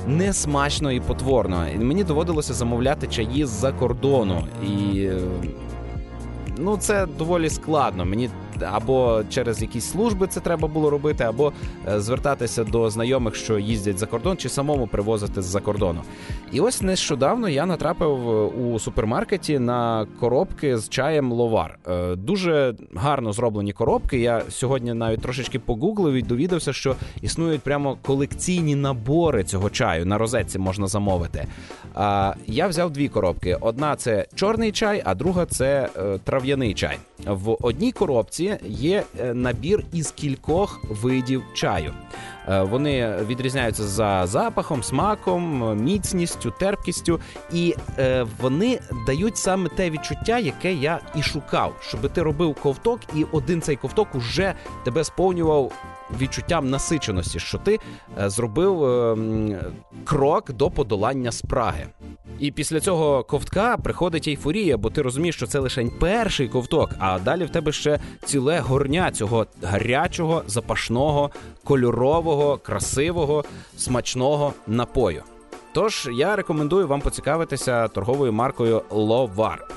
несмачно 0.08 0.91
і 0.91 1.00
потворно. 1.00 1.68
І 1.76 1.78
Мені 1.78 2.04
доводилося 2.04 2.54
замовляти 2.54 3.08
чаї 3.08 3.46
з-за 3.46 3.72
кордону. 3.72 4.48
І 4.68 5.10
ну 6.58 6.78
це 6.78 7.08
доволі 7.18 7.50
складно. 7.50 8.06
Мені 8.06 8.30
або 8.63 9.22
через 9.30 9.62
якісь 9.62 9.91
служби 9.91 10.28
це 10.28 10.39
треба 10.39 10.68
було 10.68 10.89
робити, 10.89 11.24
або 11.24 11.54
е, 11.88 12.00
звертатися 12.00 12.63
до 12.63 12.89
знайомих, 12.89 13.36
що 13.36 13.60
їздять 13.60 13.98
за 13.98 14.06
кордон, 14.06 14.38
чи 14.38 14.50
самому 14.50 14.88
привозити 14.88 15.41
з-за 15.41 15.60
кордону. 15.60 16.02
І 16.52 16.60
ось 16.60 16.82
нещодавно 16.82 17.50
я 17.50 17.65
натрапив 17.65 18.30
е, 18.30 18.46
у 18.46 18.80
супермаркеті 18.80 19.60
на 19.60 20.08
коробки 20.20 20.78
з 20.78 20.89
чаєм 20.89 21.32
ловар. 21.32 21.80
Е, 21.88 22.15
дуже 22.15 22.76
гарно 22.96 23.34
зроблені 23.34 23.74
коробки. 23.74 24.20
Я 24.20 24.41
сьогодні 24.50 24.94
навіть 24.94 25.22
трошечки 25.22 25.60
погуглив 25.60 26.13
і 26.13 26.22
довідався, 26.22 26.74
що 26.74 26.96
існують 27.22 27.62
прямо 27.62 27.98
колекційні 28.02 28.76
набори 28.76 29.44
цього 29.44 29.70
чаю. 29.70 30.06
На 30.06 30.18
розетці 30.18 30.60
можна 30.60 30.88
замовити. 30.88 31.48
Я 32.48 32.68
взяв 32.68 32.91
дві 32.91 33.08
коробки: 33.08 33.58
одна 33.62 33.96
це 33.96 34.26
чорний 34.36 34.72
чай, 34.72 35.02
а 35.06 35.15
друга 35.15 35.46
це 35.46 35.89
трав'яний 36.24 36.74
чай. 36.74 36.98
В 37.26 37.58
одній 37.62 37.91
коробці 37.91 38.45
упаковці 38.46 38.84
є 38.84 39.04
е, 39.20 39.34
набір 39.34 39.84
із 39.94 40.12
кількох 40.12 40.82
видів 40.90 41.44
чаю. 41.54 41.94
Е, 42.50 42.62
Вони 42.62 43.18
відрізняються 43.28 43.84
за 43.84 44.28
запахом, 44.28 44.84
смаком, 44.84 45.78
міцністю, 45.84 46.54
терпкістю, 46.60 47.20
і 47.54 47.76
е, 48.00 48.26
вони 48.42 48.80
дають 49.08 49.38
саме 49.38 49.70
те 49.70 49.90
відчуття, 49.90 50.40
яке 50.40 50.74
я 50.74 51.00
і 51.16 51.22
шукав, 51.22 51.76
щоб 51.82 52.10
ти 52.14 52.22
робив 52.22 52.56
ковток, 52.56 53.00
і 53.16 53.26
один 53.32 53.62
цей 53.62 53.76
ковток 53.76 54.16
уже 54.16 54.54
тебе 54.84 55.04
сповнював 55.04 55.72
відчуттям 56.22 56.70
насиченості, 56.70 57.40
що 57.40 57.58
ти 57.58 57.80
зробив 58.18 58.84
е, 58.84 59.18
крок 60.04 60.52
до 60.52 60.72
подолання 60.72 61.32
спраги. 61.32 61.86
І 62.39 62.52
після 62.52 62.80
цього 62.80 63.24
ковтка 63.24 63.78
приходить 63.78 64.28
ейфорія, 64.28 64.78
бо 64.78 64.89
ти 64.89 65.02
розумієш, 65.02 65.36
що 65.36 65.48
це 65.48 65.60
лише 65.60 65.86
перший 66.00 66.48
ковток, 66.48 66.89
а 67.00 67.19
далі 67.19 67.45
в 67.45 67.50
тебе 67.50 67.71
ще 67.71 68.00
ціле 68.26 68.60
горня 68.60 69.12
цього 69.12 69.45
гарячого, 69.63 70.43
запашного, 70.48 71.32
кольорового, 71.63 72.58
красивого, 72.58 73.43
смачного 73.78 74.54
напою. 74.67 75.24
Тож 75.74 76.10
я 76.13 76.36
рекомендую 76.36 76.88
вам 76.88 77.02
поцікавитися 77.02 77.88
торговою 77.88 78.34
маркою 78.34 78.82
Ловар. 78.89 79.67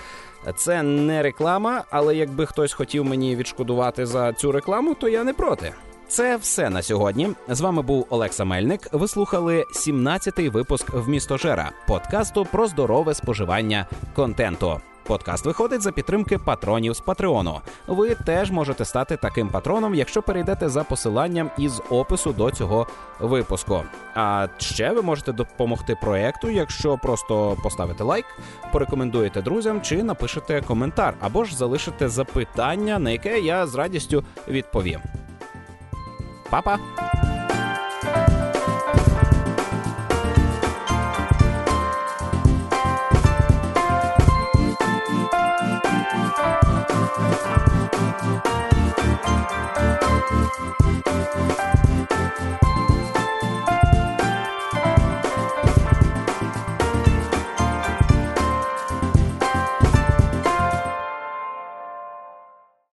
Це 0.57 0.83
не 0.83 1.23
реклама, 1.23 1.85
але 1.91 2.17
якби 2.17 2.47
хтось 2.47 2.73
хотів 2.73 3.05
мені 3.05 3.37
відшкодувати 3.37 4.07
за 4.07 4.33
цю 4.33 4.53
рекламу, 4.53 4.95
то 4.95 5.09
я 5.09 5.25
не 5.25 5.33
проти. 5.33 5.73
Це 6.09 6.37
все 6.37 6.71
на 6.71 6.83
сьогодні. 6.83 7.29
З 7.49 7.61
вами 7.61 7.83
був 7.83 8.07
Олекса 8.11 8.45
Мельник. 8.45 8.89
Ви 8.93 9.09
слухали 9.09 9.65
17-й 9.75 10.49
випуск 10.49 10.91
«Вмістожера» 10.91 11.71
подкасту 11.87 12.45
про 12.45 12.67
здорове 12.67 13.15
споживання 13.15 13.87
контенту. 14.15 14.81
Подкаст 15.07 15.47
виходить 15.47 15.83
за 15.83 15.93
підтримки 15.93 16.39
патронів 16.39 16.95
з 16.95 17.01
Патреону. 17.01 17.61
Ви 17.87 18.15
теж 18.15 18.51
можете 18.51 18.85
стати 18.85 19.17
таким 19.17 19.49
патроном, 19.49 19.95
якщо 19.95 20.23
перейдете 20.23 20.69
за 20.69 20.85
посиланням 20.85 21.51
із 21.59 21.83
опису 21.91 22.33
до 22.33 22.51
цього 22.51 22.87
випуску. 23.21 23.83
А 24.15 24.49
ще 24.59 24.93
ви 24.93 25.03
можете 25.03 25.33
допомогти 25.33 25.97
проекту, 26.03 26.51
якщо 26.51 26.99
просто 26.99 27.57
поставите 27.63 28.05
лайк, 28.05 28.27
порекомендуєте 28.73 29.43
друзям 29.43 29.83
чи 29.83 30.03
напишете 30.03 30.61
коментар, 30.61 31.15
або 31.21 31.45
ж 31.45 31.57
залишите 31.57 32.09
запитання, 32.09 32.99
на 32.99 33.11
яке 33.11 33.41
я 33.41 33.67
з 33.67 33.75
радістю 33.75 34.25
відповім. 34.49 35.01
Папа! 36.51 36.81